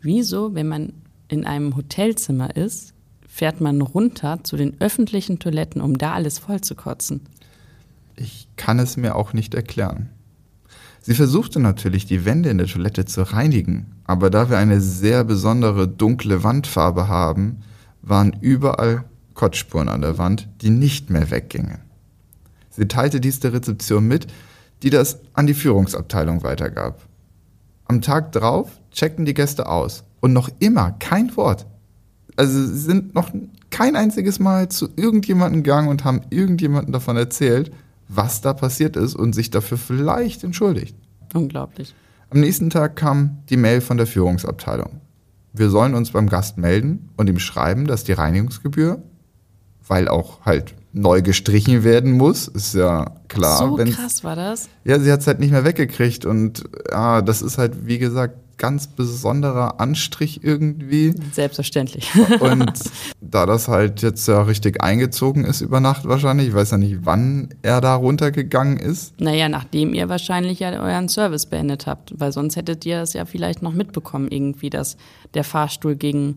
wieso, 0.00 0.54
wenn 0.54 0.68
man 0.68 0.92
in 1.26 1.44
einem 1.44 1.76
Hotelzimmer 1.76 2.56
ist, 2.56 2.94
fährt 3.26 3.60
man 3.60 3.80
runter 3.82 4.40
zu 4.44 4.56
den 4.56 4.80
öffentlichen 4.80 5.38
Toiletten, 5.38 5.82
um 5.82 5.98
da 5.98 6.12
alles 6.12 6.38
voll 6.38 6.60
zu 6.60 6.74
kotzen? 6.74 7.22
Ich 8.16 8.48
kann 8.56 8.78
es 8.78 8.96
mir 8.96 9.16
auch 9.16 9.32
nicht 9.32 9.54
erklären. 9.54 10.10
Sie 11.00 11.14
versuchte 11.14 11.60
natürlich, 11.60 12.06
die 12.06 12.24
Wände 12.24 12.50
in 12.50 12.58
der 12.58 12.66
Toilette 12.66 13.04
zu 13.04 13.22
reinigen, 13.22 13.94
aber 14.04 14.30
da 14.30 14.50
wir 14.50 14.58
eine 14.58 14.80
sehr 14.80 15.24
besondere 15.24 15.88
dunkle 15.88 16.42
Wandfarbe 16.42 17.08
haben, 17.08 17.62
waren 18.02 18.36
überall 18.40 19.04
Kotzspuren 19.38 19.88
an 19.88 20.02
der 20.02 20.18
Wand, 20.18 20.48
die 20.62 20.70
nicht 20.70 21.10
mehr 21.10 21.30
weggingen. 21.30 21.78
Sie 22.70 22.88
teilte 22.88 23.20
dies 23.20 23.38
der 23.38 23.52
Rezeption 23.52 24.06
mit, 24.06 24.26
die 24.82 24.90
das 24.90 25.20
an 25.32 25.46
die 25.46 25.54
Führungsabteilung 25.54 26.42
weitergab. 26.42 27.06
Am 27.86 28.02
Tag 28.02 28.32
drauf 28.32 28.68
checkten 28.90 29.24
die 29.24 29.34
Gäste 29.34 29.68
aus 29.68 30.02
und 30.20 30.32
noch 30.32 30.50
immer 30.58 30.90
kein 30.98 31.36
Wort. 31.36 31.66
Also 32.34 32.66
sie 32.66 32.78
sind 32.78 33.14
noch 33.14 33.30
kein 33.70 33.94
einziges 33.94 34.40
Mal 34.40 34.70
zu 34.70 34.88
irgendjemandem 34.96 35.62
gegangen 35.62 35.88
und 35.88 36.04
haben 36.04 36.22
irgendjemandem 36.30 36.92
davon 36.92 37.16
erzählt, 37.16 37.70
was 38.08 38.40
da 38.40 38.54
passiert 38.54 38.96
ist 38.96 39.14
und 39.14 39.34
sich 39.34 39.50
dafür 39.50 39.78
vielleicht 39.78 40.42
entschuldigt. 40.42 40.96
Unglaublich. 41.32 41.94
Am 42.30 42.40
nächsten 42.40 42.70
Tag 42.70 42.96
kam 42.96 43.38
die 43.50 43.56
Mail 43.56 43.82
von 43.82 43.98
der 43.98 44.08
Führungsabteilung. 44.08 45.00
Wir 45.52 45.70
sollen 45.70 45.94
uns 45.94 46.10
beim 46.10 46.28
Gast 46.28 46.58
melden 46.58 47.10
und 47.16 47.28
ihm 47.28 47.38
schreiben, 47.38 47.86
dass 47.86 48.02
die 48.02 48.12
Reinigungsgebühr 48.12 49.00
weil 49.88 50.08
auch 50.08 50.44
halt 50.44 50.74
neu 50.92 51.22
gestrichen 51.22 51.84
werden 51.84 52.12
muss, 52.12 52.48
ist 52.48 52.74
ja 52.74 53.12
klar. 53.28 53.58
So 53.58 53.76
krass 53.76 54.24
war 54.24 54.36
das? 54.36 54.68
Ja, 54.84 54.98
sie 54.98 55.12
hat 55.12 55.20
es 55.20 55.26
halt 55.26 55.40
nicht 55.40 55.50
mehr 55.50 55.64
weggekriegt 55.64 56.24
und 56.24 56.64
ja, 56.90 57.22
das 57.22 57.42
ist 57.42 57.58
halt, 57.58 57.86
wie 57.86 57.98
gesagt, 57.98 58.36
ganz 58.58 58.88
besonderer 58.88 59.80
Anstrich 59.80 60.42
irgendwie. 60.42 61.14
Selbstverständlich. 61.32 62.10
und 62.40 62.72
da 63.20 63.46
das 63.46 63.68
halt 63.68 64.02
jetzt 64.02 64.26
ja 64.28 64.42
richtig 64.42 64.82
eingezogen 64.82 65.44
ist 65.44 65.60
über 65.60 65.80
Nacht 65.80 66.06
wahrscheinlich, 66.06 66.48
ich 66.48 66.54
weiß 66.54 66.72
ja 66.72 66.78
nicht, 66.78 66.98
wann 67.02 67.50
er 67.62 67.80
da 67.80 67.94
runtergegangen 67.94 68.76
ist. 68.76 69.18
Naja, 69.20 69.48
nachdem 69.48 69.94
ihr 69.94 70.08
wahrscheinlich 70.08 70.58
ja 70.58 70.70
euren 70.72 71.08
Service 71.08 71.46
beendet 71.46 71.86
habt, 71.86 72.12
weil 72.18 72.32
sonst 72.32 72.56
hättet 72.56 72.84
ihr 72.84 73.00
das 73.00 73.12
ja 73.12 73.24
vielleicht 73.24 73.62
noch 73.62 73.72
mitbekommen 73.72 74.28
irgendwie, 74.28 74.70
dass 74.70 74.96
der 75.34 75.44
Fahrstuhl 75.44 75.94
ging. 75.94 76.36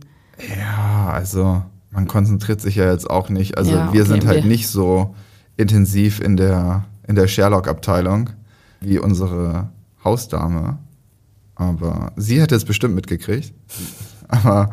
Ja, 0.57 1.09
also 1.11 1.63
man 1.91 2.07
konzentriert 2.07 2.61
sich 2.61 2.75
ja 2.75 2.91
jetzt 2.91 3.09
auch 3.09 3.29
nicht. 3.29 3.57
Also 3.57 3.71
ja, 3.71 3.87
okay, 3.87 3.97
wir 3.97 4.05
sind 4.05 4.25
halt 4.25 4.45
nicht 4.45 4.67
so 4.67 5.15
intensiv 5.57 6.19
in 6.21 6.37
der, 6.37 6.85
in 7.07 7.15
der 7.15 7.27
Sherlock-Abteilung 7.27 8.31
wie 8.79 8.97
unsere 8.97 9.69
Hausdame. 10.03 10.79
Aber 11.55 12.13
sie 12.15 12.41
hätte 12.41 12.55
es 12.55 12.65
bestimmt 12.65 12.95
mitgekriegt. 12.95 13.53
Aber 14.29 14.71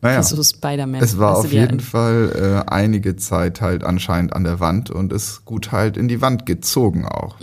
naja, 0.00 0.22
So 0.22 0.40
Spider-Man. 0.42 1.02
es 1.02 1.18
war 1.18 1.38
auf 1.38 1.50
jeden 1.50 1.80
Fall 1.80 2.64
äh, 2.66 2.70
einige 2.70 3.16
Zeit 3.16 3.60
halt 3.60 3.82
anscheinend 3.82 4.32
an 4.32 4.44
der 4.44 4.60
Wand 4.60 4.90
und 4.90 5.12
ist 5.12 5.44
gut 5.44 5.72
halt 5.72 5.96
in 5.96 6.06
die 6.06 6.20
Wand 6.20 6.46
gezogen 6.46 7.04
auch. 7.06 7.36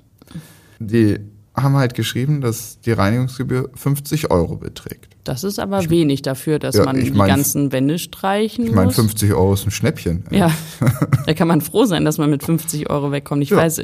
Die 0.79 1.19
haben 1.53 1.75
halt 1.75 1.95
geschrieben, 1.95 2.41
dass 2.41 2.79
die 2.79 2.91
Reinigungsgebühr 2.91 3.71
50 3.75 4.31
Euro 4.31 4.55
beträgt. 4.55 5.14
Das 5.25 5.43
ist 5.43 5.59
aber 5.59 5.89
wenig 5.89 6.21
dafür, 6.21 6.59
dass 6.59 6.75
Ja, 6.75 6.85
man 6.85 6.97
ich 6.97 7.05
die 7.05 7.11
mein- 7.11 7.27
ganzen 7.27 7.71
Wände 7.73 7.99
streichen 7.99 8.65
Ich 8.65 8.71
meine, 8.71 8.85
muss. 8.87 8.95
50 8.95 9.33
Euro 9.33 9.53
ist 9.55 9.65
ein 9.67 9.71
Schnäppchen. 9.71 10.23
Ja, 10.31 10.51
da 11.25 11.33
kann 11.33 11.47
man 11.49 11.59
froh 11.61 11.85
sein, 11.85 12.05
dass 12.05 12.17
man 12.17 12.29
mit 12.29 12.43
50 12.43 12.89
Euro 12.89 13.11
wegkommt. 13.11 13.41
Ich 13.43 13.49
Ja. 13.49 13.57
weiß, 13.57 13.81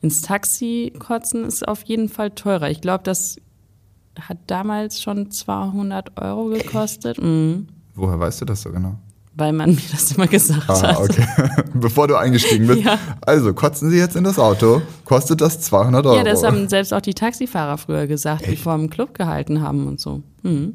ins 0.00 0.22
Taxi 0.22 0.92
kotzen 0.98 1.44
ist 1.44 1.68
auf 1.68 1.82
jeden 1.82 2.08
Fall 2.08 2.30
teurer. 2.30 2.70
Ich 2.70 2.80
glaube, 2.80 3.04
das 3.04 3.36
hat 4.18 4.38
damals 4.46 5.00
schon 5.02 5.30
200 5.30 6.20
Euro 6.20 6.46
gekostet, 6.46 7.22
mhm. 7.22 7.68
Woher 7.94 8.18
weißt 8.18 8.40
du 8.40 8.44
das 8.46 8.62
so 8.62 8.72
genau? 8.72 8.98
Weil 9.34 9.52
man 9.52 9.70
mir 9.74 9.80
das 9.92 10.12
immer 10.12 10.26
gesagt 10.26 10.68
Ah, 10.68 10.82
hat. 10.82 10.98
okay. 10.98 11.26
Bevor 11.74 12.08
du 12.08 12.16
eingestiegen 12.16 12.66
bist. 12.66 12.82
Ja. 12.82 12.98
Also, 13.22 13.54
kotzen 13.54 13.90
Sie 13.90 13.96
jetzt 13.98 14.16
in 14.16 14.24
das 14.24 14.38
Auto, 14.38 14.82
kostet 15.04 15.40
das 15.40 15.60
200 15.60 16.04
Euro. 16.06 16.16
Ja, 16.16 16.24
das 16.24 16.42
haben 16.42 16.68
selbst 16.68 16.92
auch 16.92 17.00
die 17.00 17.14
Taxifahrer 17.14 17.78
früher 17.78 18.06
gesagt, 18.06 18.46
die 18.46 18.56
vor 18.56 18.76
dem 18.76 18.90
Club 18.90 19.14
gehalten 19.14 19.62
haben 19.62 19.86
und 19.86 20.00
so. 20.00 20.22
Mhm. 20.42 20.74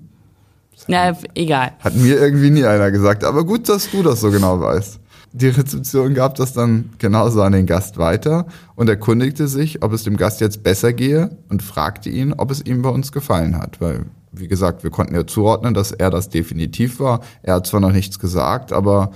Ja, 0.87 1.09
f- 1.11 1.23
egal. 1.35 1.71
Hat 1.79 1.95
mir 1.95 2.19
irgendwie 2.19 2.49
nie 2.49 2.65
einer 2.65 2.91
gesagt, 2.91 3.23
aber 3.23 3.45
gut, 3.45 3.69
dass 3.69 3.89
du 3.91 4.03
das 4.03 4.19
so 4.21 4.29
genau 4.31 4.59
weißt. 4.59 4.99
Die 5.31 5.47
Rezeption 5.47 6.13
gab 6.13 6.35
das 6.35 6.53
dann 6.53 6.91
genauso 6.97 7.41
an 7.41 7.51
den 7.53 7.65
Gast 7.65 7.97
weiter 7.97 8.45
und 8.75 8.87
erkundigte 8.89 9.47
sich, 9.49 9.83
ob 9.83 9.91
es 9.93 10.03
dem 10.03 10.15
Gast 10.17 10.39
jetzt 10.41 10.63
besser 10.63 10.93
gehe 10.93 11.37
und 11.49 11.61
fragte 11.63 12.09
ihn, 12.09 12.33
ob 12.33 12.51
es 12.51 12.61
ihm 12.61 12.81
bei 12.81 12.89
uns 12.89 13.11
gefallen 13.11 13.57
hat. 13.57 13.81
Weil, 13.81 14.05
wie 14.39 14.47
gesagt, 14.47 14.83
wir 14.83 14.91
konnten 14.91 15.15
ja 15.15 15.25
zuordnen, 15.25 15.73
dass 15.73 15.91
er 15.91 16.09
das 16.09 16.29
definitiv 16.29 16.99
war. 16.99 17.21
Er 17.43 17.55
hat 17.55 17.67
zwar 17.67 17.79
noch 17.79 17.91
nichts 17.91 18.19
gesagt, 18.19 18.71
aber 18.73 19.11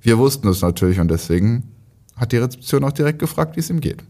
wir 0.00 0.18
wussten 0.18 0.48
es 0.48 0.62
natürlich 0.62 1.00
und 1.00 1.08
deswegen 1.08 1.74
hat 2.16 2.32
die 2.32 2.38
Rezeption 2.38 2.84
auch 2.84 2.92
direkt 2.92 3.18
gefragt, 3.18 3.56
wie 3.56 3.60
es 3.60 3.70
ihm 3.70 3.80
geht. 3.80 4.02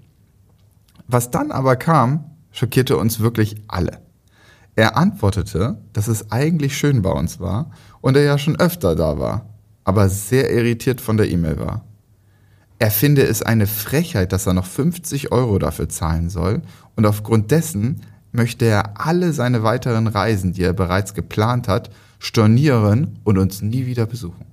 Was 1.07 1.31
dann 1.31 1.51
aber 1.51 1.77
kam, 1.77 2.25
schockierte 2.53 2.97
uns 2.97 3.21
wirklich 3.21 3.57
alle. 3.69 4.01
Er 4.77 4.97
antwortete, 4.97 5.79
dass 5.93 6.09
es 6.09 6.31
eigentlich 6.31 6.77
schön 6.77 7.03
bei 7.03 7.11
uns 7.11 7.41
war 7.41 7.71
und 8.01 8.17
er 8.17 8.23
ja 8.23 8.39
schon 8.39 8.59
öfter 8.59 8.95
da 8.97 9.19
war, 9.19 9.47
aber 9.85 10.09
sehr 10.09 10.53
irritiert 10.53 11.01
von 11.01 11.17
der 11.17 11.31
E-Mail 11.31 11.59
war. 11.59 11.85
Er 12.79 12.91
finde 12.91 13.27
es 13.27 13.43
eine 13.43 13.67
Frechheit, 13.67 14.33
dass 14.33 14.47
er 14.47 14.55
noch 14.55 14.65
50 14.65 15.33
Euro 15.33 15.59
dafür 15.59 15.89
zahlen 15.89 16.31
soll 16.31 16.63
und 16.97 17.05
aufgrund 17.05 17.51
dessen 17.51 18.01
möchte 18.33 18.65
er 18.65 19.01
alle 19.01 19.33
seine 19.33 19.63
weiteren 19.63 20.07
Reisen, 20.07 20.53
die 20.53 20.63
er 20.63 20.73
bereits 20.73 21.15
geplant 21.15 21.69
hat, 21.69 21.91
stornieren 22.19 23.19
und 23.25 23.39
uns 23.39 23.63
nie 23.63 23.87
wieder 23.87 24.07
besuchen. 24.07 24.47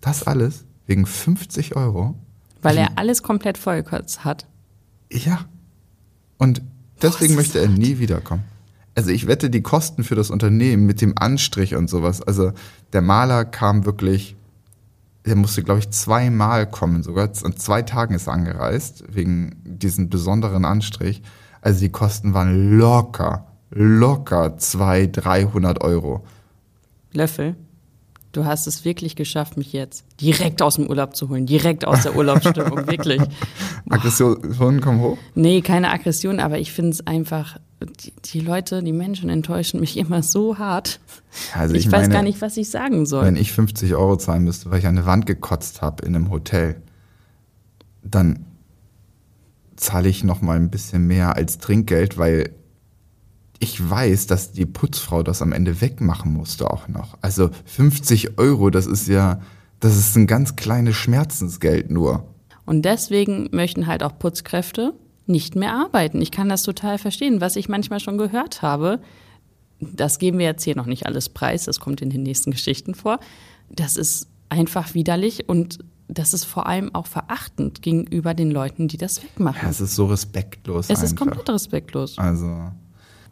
Das 0.00 0.26
alles 0.26 0.64
wegen 0.86 1.06
50 1.06 1.76
Euro? 1.76 2.16
Weil 2.60 2.76
er 2.76 2.98
alles 2.98 3.22
komplett 3.22 3.58
vollkotzt 3.58 4.24
hat. 4.24 4.46
Ja. 5.10 5.46
Und 6.38 6.62
deswegen 7.00 7.34
Boah, 7.34 7.40
möchte 7.40 7.60
er 7.60 7.68
nie 7.68 7.98
wiederkommen. 7.98 8.44
Also 8.94 9.10
ich 9.10 9.26
wette, 9.26 9.48
die 9.48 9.62
Kosten 9.62 10.04
für 10.04 10.14
das 10.14 10.30
Unternehmen 10.30 10.84
mit 10.84 11.00
dem 11.00 11.14
Anstrich 11.16 11.74
und 11.74 11.88
sowas, 11.88 12.20
also 12.20 12.52
der 12.92 13.00
Maler 13.00 13.44
kam 13.44 13.86
wirklich, 13.86 14.36
der 15.24 15.36
musste, 15.36 15.62
glaube 15.62 15.80
ich, 15.80 15.90
zweimal 15.90 16.68
kommen, 16.68 17.02
sogar 17.02 17.30
an 17.42 17.56
zwei 17.56 17.82
Tagen 17.82 18.14
ist 18.14 18.26
er 18.26 18.34
angereist, 18.34 19.04
wegen 19.08 19.56
diesem 19.64 20.10
besonderen 20.10 20.64
Anstrich. 20.64 21.22
Also 21.62 21.80
die 21.80 21.90
Kosten 21.90 22.34
waren 22.34 22.76
locker, 22.76 23.46
locker 23.70 24.58
200, 24.58 25.24
300 25.24 25.80
Euro. 25.80 26.24
Löffel, 27.12 27.54
du 28.32 28.44
hast 28.44 28.66
es 28.66 28.84
wirklich 28.84 29.14
geschafft, 29.16 29.56
mich 29.56 29.72
jetzt 29.72 30.04
direkt 30.20 30.60
aus 30.60 30.74
dem 30.74 30.88
Urlaub 30.88 31.14
zu 31.14 31.28
holen. 31.28 31.46
Direkt 31.46 31.86
aus 31.86 32.02
der 32.02 32.16
Urlaubsstimmung, 32.16 32.86
wirklich. 32.88 33.22
Aggressionen 33.88 34.80
kommen 34.80 35.00
hoch? 35.00 35.18
Nee, 35.34 35.60
keine 35.60 35.90
Aggression, 35.92 36.40
aber 36.40 36.58
ich 36.58 36.72
finde 36.72 36.90
es 36.90 37.06
einfach, 37.06 37.58
die, 38.00 38.12
die 38.24 38.40
Leute, 38.40 38.82
die 38.82 38.92
Menschen 38.92 39.30
enttäuschen 39.30 39.78
mich 39.78 39.96
immer 39.96 40.22
so 40.22 40.58
hart. 40.58 40.98
Also 41.54 41.76
ich 41.76 41.86
ich 41.86 41.92
weiß 41.92 42.02
meine, 42.02 42.14
gar 42.14 42.22
nicht, 42.22 42.40
was 42.42 42.56
ich 42.56 42.70
sagen 42.70 43.06
soll. 43.06 43.24
Wenn 43.24 43.36
ich 43.36 43.52
50 43.52 43.94
Euro 43.94 44.16
zahlen 44.16 44.42
müsste, 44.42 44.70
weil 44.70 44.80
ich 44.80 44.86
an 44.86 44.96
eine 44.96 45.06
Wand 45.06 45.26
gekotzt 45.26 45.80
habe 45.80 46.04
in 46.04 46.16
einem 46.16 46.30
Hotel, 46.30 46.82
dann 48.02 48.46
zahle 49.82 50.08
ich 50.08 50.24
noch 50.24 50.40
mal 50.40 50.56
ein 50.56 50.70
bisschen 50.70 51.06
mehr 51.06 51.36
als 51.36 51.58
Trinkgeld, 51.58 52.16
weil 52.18 52.50
ich 53.58 53.88
weiß, 53.88 54.26
dass 54.26 54.52
die 54.52 54.66
Putzfrau 54.66 55.22
das 55.22 55.42
am 55.42 55.52
Ende 55.52 55.80
wegmachen 55.80 56.32
musste 56.32 56.70
auch 56.70 56.88
noch. 56.88 57.16
Also 57.20 57.50
50 57.66 58.38
Euro, 58.38 58.70
das 58.70 58.86
ist 58.86 59.08
ja, 59.08 59.40
das 59.80 59.96
ist 59.96 60.16
ein 60.16 60.26
ganz 60.26 60.56
kleines 60.56 60.96
Schmerzensgeld 60.96 61.90
nur. 61.90 62.26
Und 62.64 62.82
deswegen 62.82 63.48
möchten 63.52 63.86
halt 63.86 64.02
auch 64.02 64.18
Putzkräfte 64.18 64.94
nicht 65.26 65.54
mehr 65.54 65.74
arbeiten. 65.74 66.20
Ich 66.20 66.30
kann 66.30 66.48
das 66.48 66.62
total 66.62 66.98
verstehen, 66.98 67.40
was 67.40 67.56
ich 67.56 67.68
manchmal 67.68 68.00
schon 68.00 68.18
gehört 68.18 68.62
habe. 68.62 69.00
Das 69.80 70.18
geben 70.18 70.38
wir 70.38 70.46
jetzt 70.46 70.64
hier 70.64 70.76
noch 70.76 70.86
nicht 70.86 71.06
alles 71.06 71.28
preis, 71.28 71.64
das 71.64 71.80
kommt 71.80 72.02
in 72.02 72.10
den 72.10 72.22
nächsten 72.22 72.50
Geschichten 72.50 72.94
vor. 72.94 73.20
Das 73.68 73.96
ist 73.96 74.28
einfach 74.48 74.94
widerlich 74.94 75.48
und 75.48 75.78
das 76.18 76.34
ist 76.34 76.44
vor 76.44 76.66
allem 76.66 76.94
auch 76.94 77.06
verachtend 77.06 77.82
gegenüber 77.82 78.34
den 78.34 78.50
Leuten, 78.50 78.88
die 78.88 78.96
das 78.96 79.22
wegmachen. 79.22 79.60
Ja, 79.62 79.68
es 79.70 79.80
ist 79.80 79.94
so 79.94 80.06
respektlos 80.06 80.90
es 80.90 81.02
ist 81.02 81.12
einfach. 81.12 81.26
komplett 81.26 81.48
respektlos. 81.50 82.18
Also 82.18 82.70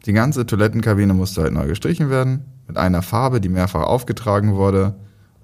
die 0.06 0.12
ganze 0.12 0.46
Toilettenkabine 0.46 1.12
musste 1.14 1.42
halt 1.42 1.52
neu 1.52 1.66
gestrichen 1.66 2.10
werden, 2.10 2.44
mit 2.66 2.76
einer 2.76 3.02
Farbe, 3.02 3.40
die 3.40 3.48
mehrfach 3.48 3.82
aufgetragen 3.82 4.54
wurde 4.54 4.94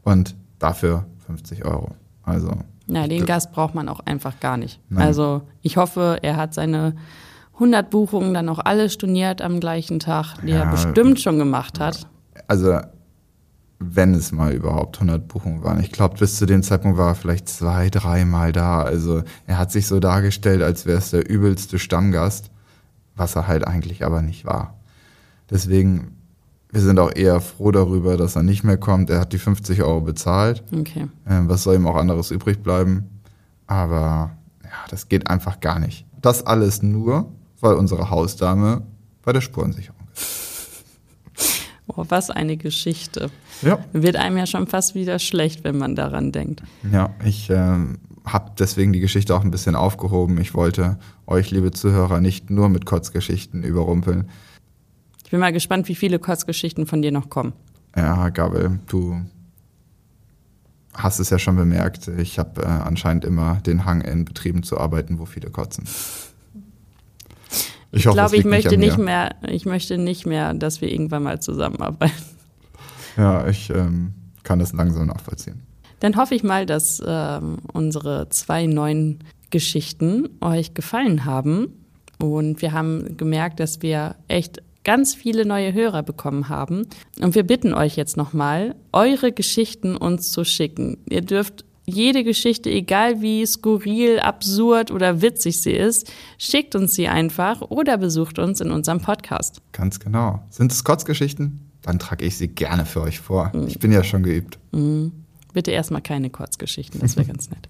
und 0.02 0.34
dafür 0.58 1.04
50 1.26 1.64
Euro. 1.64 1.94
Also 2.22 2.52
Ja, 2.86 3.06
den 3.06 3.26
Gast 3.26 3.52
braucht 3.52 3.74
man 3.74 3.88
auch 3.88 4.00
einfach 4.00 4.38
gar 4.40 4.56
nicht. 4.56 4.80
Nein. 4.88 5.02
Also 5.06 5.42
ich 5.62 5.76
hoffe, 5.76 6.18
er 6.22 6.36
hat 6.36 6.54
seine 6.54 6.94
100 7.54 7.90
Buchungen 7.90 8.32
dann 8.34 8.48
auch 8.48 8.58
alle 8.60 8.88
storniert 8.90 9.42
am 9.42 9.60
gleichen 9.60 9.98
Tag, 9.98 10.36
die 10.42 10.50
Ja. 10.50 10.64
er 10.64 10.70
bestimmt 10.70 11.20
schon 11.20 11.38
gemacht 11.38 11.80
hat. 11.80 12.06
also 12.48 12.78
wenn 13.78 14.14
es 14.14 14.32
mal 14.32 14.52
überhaupt 14.52 14.96
100 14.96 15.28
Buchungen 15.28 15.62
waren. 15.62 15.80
Ich 15.80 15.92
glaube, 15.92 16.16
bis 16.18 16.36
zu 16.36 16.46
dem 16.46 16.62
Zeitpunkt 16.62 16.96
war 16.96 17.08
er 17.08 17.14
vielleicht 17.14 17.48
zwei, 17.48 17.90
dreimal 17.90 18.52
da. 18.52 18.80
Also 18.82 19.22
er 19.46 19.58
hat 19.58 19.70
sich 19.70 19.86
so 19.86 20.00
dargestellt, 20.00 20.62
als 20.62 20.86
wäre 20.86 20.98
es 20.98 21.10
der 21.10 21.28
übelste 21.28 21.78
Stammgast, 21.78 22.50
was 23.14 23.36
er 23.36 23.46
halt 23.46 23.66
eigentlich 23.66 24.04
aber 24.04 24.22
nicht 24.22 24.46
war. 24.46 24.78
Deswegen, 25.50 26.16
wir 26.70 26.80
sind 26.80 26.98
auch 26.98 27.14
eher 27.14 27.40
froh 27.40 27.70
darüber, 27.70 28.16
dass 28.16 28.36
er 28.36 28.42
nicht 28.42 28.64
mehr 28.64 28.78
kommt. 28.78 29.10
Er 29.10 29.20
hat 29.20 29.32
die 29.32 29.38
50 29.38 29.82
Euro 29.82 30.00
bezahlt. 30.00 30.64
Okay. 30.72 31.08
Ähm, 31.28 31.48
was 31.48 31.62
soll 31.62 31.76
ihm 31.76 31.86
auch 31.86 31.96
anderes 31.96 32.30
übrig 32.30 32.62
bleiben? 32.62 33.20
Aber 33.66 34.36
ja, 34.64 34.70
das 34.90 35.08
geht 35.08 35.28
einfach 35.28 35.60
gar 35.60 35.78
nicht. 35.78 36.06
Das 36.22 36.46
alles 36.46 36.82
nur, 36.82 37.30
weil 37.60 37.74
unsere 37.74 38.10
Hausdame 38.10 38.82
bei 39.22 39.32
der 39.32 39.42
Spurensicherung 39.42 39.95
Oh, 41.88 42.04
was 42.08 42.30
eine 42.30 42.56
Geschichte. 42.56 43.30
Ja. 43.62 43.78
Wird 43.92 44.16
einem 44.16 44.36
ja 44.38 44.46
schon 44.46 44.66
fast 44.66 44.94
wieder 44.94 45.18
schlecht, 45.18 45.62
wenn 45.64 45.78
man 45.78 45.94
daran 45.94 46.32
denkt. 46.32 46.62
Ja, 46.90 47.10
ich 47.24 47.48
ähm, 47.48 47.98
habe 48.24 48.52
deswegen 48.58 48.92
die 48.92 49.00
Geschichte 49.00 49.34
auch 49.34 49.44
ein 49.44 49.52
bisschen 49.52 49.76
aufgehoben. 49.76 50.38
Ich 50.40 50.54
wollte 50.54 50.98
euch, 51.26 51.50
liebe 51.52 51.70
Zuhörer, 51.70 52.20
nicht 52.20 52.50
nur 52.50 52.68
mit 52.68 52.86
Kotzgeschichten 52.86 53.62
überrumpeln. 53.62 54.28
Ich 55.24 55.30
bin 55.30 55.40
mal 55.40 55.52
gespannt, 55.52 55.88
wie 55.88 55.94
viele 55.94 56.18
Kurzgeschichten 56.18 56.86
von 56.86 57.02
dir 57.02 57.12
noch 57.12 57.30
kommen. 57.30 57.52
Ja, 57.96 58.28
Gabel, 58.30 58.80
du 58.86 59.22
hast 60.92 61.20
es 61.20 61.30
ja 61.30 61.38
schon 61.38 61.56
bemerkt. 61.56 62.08
Ich 62.08 62.38
habe 62.38 62.62
äh, 62.62 62.66
anscheinend 62.66 63.24
immer 63.24 63.56
den 63.56 63.84
Hang, 63.84 64.00
in 64.00 64.24
Betrieben 64.24 64.62
zu 64.62 64.78
arbeiten, 64.78 65.18
wo 65.18 65.24
viele 65.24 65.50
kotzen. 65.50 65.84
Ich 67.96 68.04
es 68.04 68.12
glaube, 68.12 68.36
ich 68.36 68.44
möchte 68.44 68.76
nicht 68.76 68.98
mir. 68.98 69.04
mehr, 69.04 69.34
ich 69.48 69.64
möchte 69.64 69.96
nicht 69.96 70.26
mehr, 70.26 70.52
dass 70.54 70.80
wir 70.80 70.90
irgendwann 70.92 71.22
mal 71.22 71.40
zusammenarbeiten. 71.40 72.14
Ja, 73.16 73.48
ich 73.48 73.70
ähm, 73.70 74.12
kann 74.42 74.58
das 74.58 74.74
langsam 74.74 75.06
nachvollziehen. 75.06 75.62
Dann 76.00 76.16
hoffe 76.16 76.34
ich 76.34 76.42
mal, 76.42 76.66
dass 76.66 77.02
ähm, 77.02 77.56
unsere 77.72 78.28
zwei 78.28 78.66
neuen 78.66 79.20
Geschichten 79.48 80.28
euch 80.42 80.74
gefallen 80.74 81.24
haben. 81.24 81.68
Und 82.18 82.60
wir 82.60 82.72
haben 82.72 83.16
gemerkt, 83.16 83.58
dass 83.58 83.80
wir 83.80 84.16
echt 84.28 84.62
ganz 84.84 85.14
viele 85.14 85.46
neue 85.46 85.72
Hörer 85.72 86.02
bekommen 86.02 86.48
haben. 86.48 86.86
Und 87.20 87.34
wir 87.34 87.42
bitten 87.42 87.74
euch 87.74 87.96
jetzt 87.96 88.16
nochmal, 88.16 88.76
eure 88.92 89.32
Geschichten 89.32 89.96
uns 89.96 90.30
zu 90.30 90.44
schicken. 90.44 90.98
Ihr 91.08 91.22
dürft 91.22 91.64
jede 91.86 92.24
Geschichte, 92.24 92.68
egal 92.68 93.22
wie 93.22 93.46
skurril, 93.46 94.18
absurd 94.18 94.90
oder 94.90 95.22
witzig 95.22 95.62
sie 95.62 95.72
ist, 95.72 96.12
schickt 96.36 96.74
uns 96.74 96.94
sie 96.94 97.08
einfach 97.08 97.62
oder 97.62 97.96
besucht 97.96 98.38
uns 98.38 98.60
in 98.60 98.70
unserem 98.72 99.00
Podcast. 99.00 99.62
Ganz 99.72 100.00
genau. 100.00 100.44
Sind 100.50 100.72
es 100.72 100.84
Kotzgeschichten? 100.84 101.60
Dann 101.82 101.98
trage 102.00 102.24
ich 102.24 102.36
sie 102.36 102.48
gerne 102.48 102.84
für 102.84 103.02
euch 103.02 103.20
vor. 103.20 103.52
Ich 103.68 103.78
bin 103.78 103.92
ja 103.92 104.02
schon 104.02 104.24
geübt. 104.24 104.58
Bitte 105.52 105.70
erstmal 105.70 106.02
keine 106.02 106.30
Kurzgeschichten, 106.30 107.00
das 107.00 107.16
wäre 107.16 107.26
ganz 107.28 107.48
nett. 107.50 107.68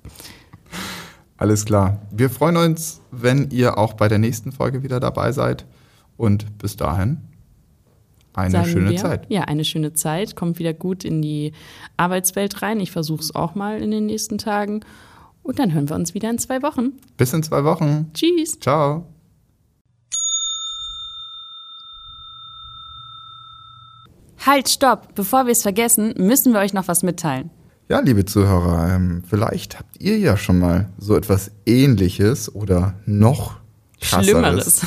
Alles 1.36 1.66
klar. 1.66 2.00
Wir 2.10 2.30
freuen 2.30 2.56
uns, 2.56 3.02
wenn 3.10 3.50
ihr 3.50 3.76
auch 3.76 3.92
bei 3.92 4.08
der 4.08 4.18
nächsten 4.18 4.52
Folge 4.52 4.82
wieder 4.82 5.00
dabei 5.00 5.32
seid. 5.32 5.66
Und 6.16 6.56
bis 6.56 6.76
dahin 6.76 7.18
eine 8.36 8.50
Sagen 8.50 8.66
schöne 8.66 8.90
wir. 8.90 8.98
Zeit. 8.98 9.26
Ja, 9.28 9.42
eine 9.42 9.64
schöne 9.64 9.92
Zeit. 9.92 10.36
Kommt 10.36 10.58
wieder 10.58 10.74
gut 10.74 11.04
in 11.04 11.22
die 11.22 11.52
Arbeitswelt 11.96 12.62
rein. 12.62 12.80
Ich 12.80 12.90
versuche 12.90 13.20
es 13.20 13.34
auch 13.34 13.54
mal 13.54 13.82
in 13.82 13.90
den 13.90 14.06
nächsten 14.06 14.38
Tagen. 14.38 14.80
Und 15.42 15.58
dann 15.58 15.72
hören 15.72 15.88
wir 15.88 15.96
uns 15.96 16.14
wieder 16.14 16.28
in 16.28 16.38
zwei 16.38 16.62
Wochen. 16.62 16.92
Bis 17.16 17.32
in 17.32 17.42
zwei 17.42 17.64
Wochen. 17.64 18.10
Tschüss. 18.14 18.58
Ciao. 18.60 19.06
Halt, 24.44 24.68
stopp. 24.68 25.14
Bevor 25.14 25.46
wir 25.46 25.52
es 25.52 25.62
vergessen, 25.62 26.14
müssen 26.18 26.52
wir 26.52 26.60
euch 26.60 26.72
noch 26.72 26.88
was 26.88 27.02
mitteilen. 27.02 27.50
Ja, 27.88 28.00
liebe 28.00 28.24
Zuhörer, 28.24 28.94
ähm, 28.94 29.22
vielleicht 29.28 29.78
habt 29.78 30.00
ihr 30.00 30.18
ja 30.18 30.36
schon 30.36 30.58
mal 30.58 30.88
so 30.98 31.16
etwas 31.16 31.52
Ähnliches 31.66 32.52
oder 32.52 32.94
noch 33.06 33.56
krasseres 34.08 34.30
Schlimmeres. 34.30 34.80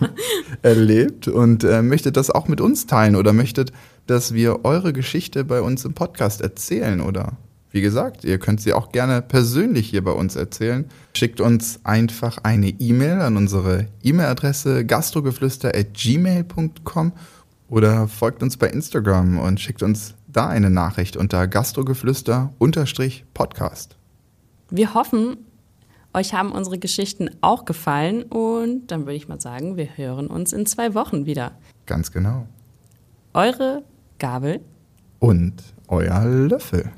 erlebt 0.62 1.28
und 1.28 1.64
äh, 1.64 1.82
möchtet 1.82 2.16
das 2.16 2.30
auch 2.30 2.48
mit 2.48 2.60
uns 2.60 2.86
teilen 2.86 3.16
oder 3.16 3.32
möchtet, 3.32 3.72
dass 4.06 4.34
wir 4.34 4.64
eure 4.64 4.92
Geschichte 4.92 5.44
bei 5.44 5.60
uns 5.60 5.84
im 5.84 5.94
Podcast 5.94 6.40
erzählen 6.40 7.00
oder 7.00 7.36
wie 7.74 7.80
gesagt, 7.80 8.22
ihr 8.22 8.38
könnt 8.38 8.60
sie 8.60 8.72
auch 8.72 8.92
gerne 8.92 9.20
persönlich 9.20 9.88
hier 9.88 10.04
bei 10.04 10.12
uns 10.12 10.36
erzählen. 10.36 10.84
Schickt 11.16 11.40
uns 11.40 11.80
einfach 11.82 12.38
eine 12.44 12.68
E-Mail 12.68 13.20
an 13.20 13.36
unsere 13.36 13.88
E-Mail-Adresse 14.04 14.86
gastrogeflüster@gmail.com 14.86 17.12
oder 17.68 18.06
folgt 18.06 18.44
uns 18.44 18.56
bei 18.56 18.68
Instagram 18.68 19.40
und 19.40 19.58
schickt 19.58 19.82
uns 19.82 20.14
da 20.28 20.46
eine 20.46 20.70
Nachricht 20.70 21.16
unter 21.16 21.48
gastrogeflüster-podcast. 21.48 23.96
Wir 24.70 24.94
hoffen, 24.94 25.38
euch 26.14 26.32
haben 26.32 26.52
unsere 26.52 26.78
Geschichten 26.78 27.30
auch 27.40 27.64
gefallen 27.64 28.22
und 28.22 28.86
dann 28.86 29.00
würde 29.00 29.14
ich 29.16 29.28
mal 29.28 29.40
sagen, 29.40 29.76
wir 29.76 29.96
hören 29.96 30.28
uns 30.28 30.52
in 30.52 30.66
zwei 30.66 30.94
Wochen 30.94 31.26
wieder. 31.26 31.52
Ganz 31.86 32.12
genau. 32.12 32.46
Eure 33.34 33.82
Gabel 34.18 34.60
Und 35.18 35.54
euer 35.88 36.24
Löffel. 36.24 36.92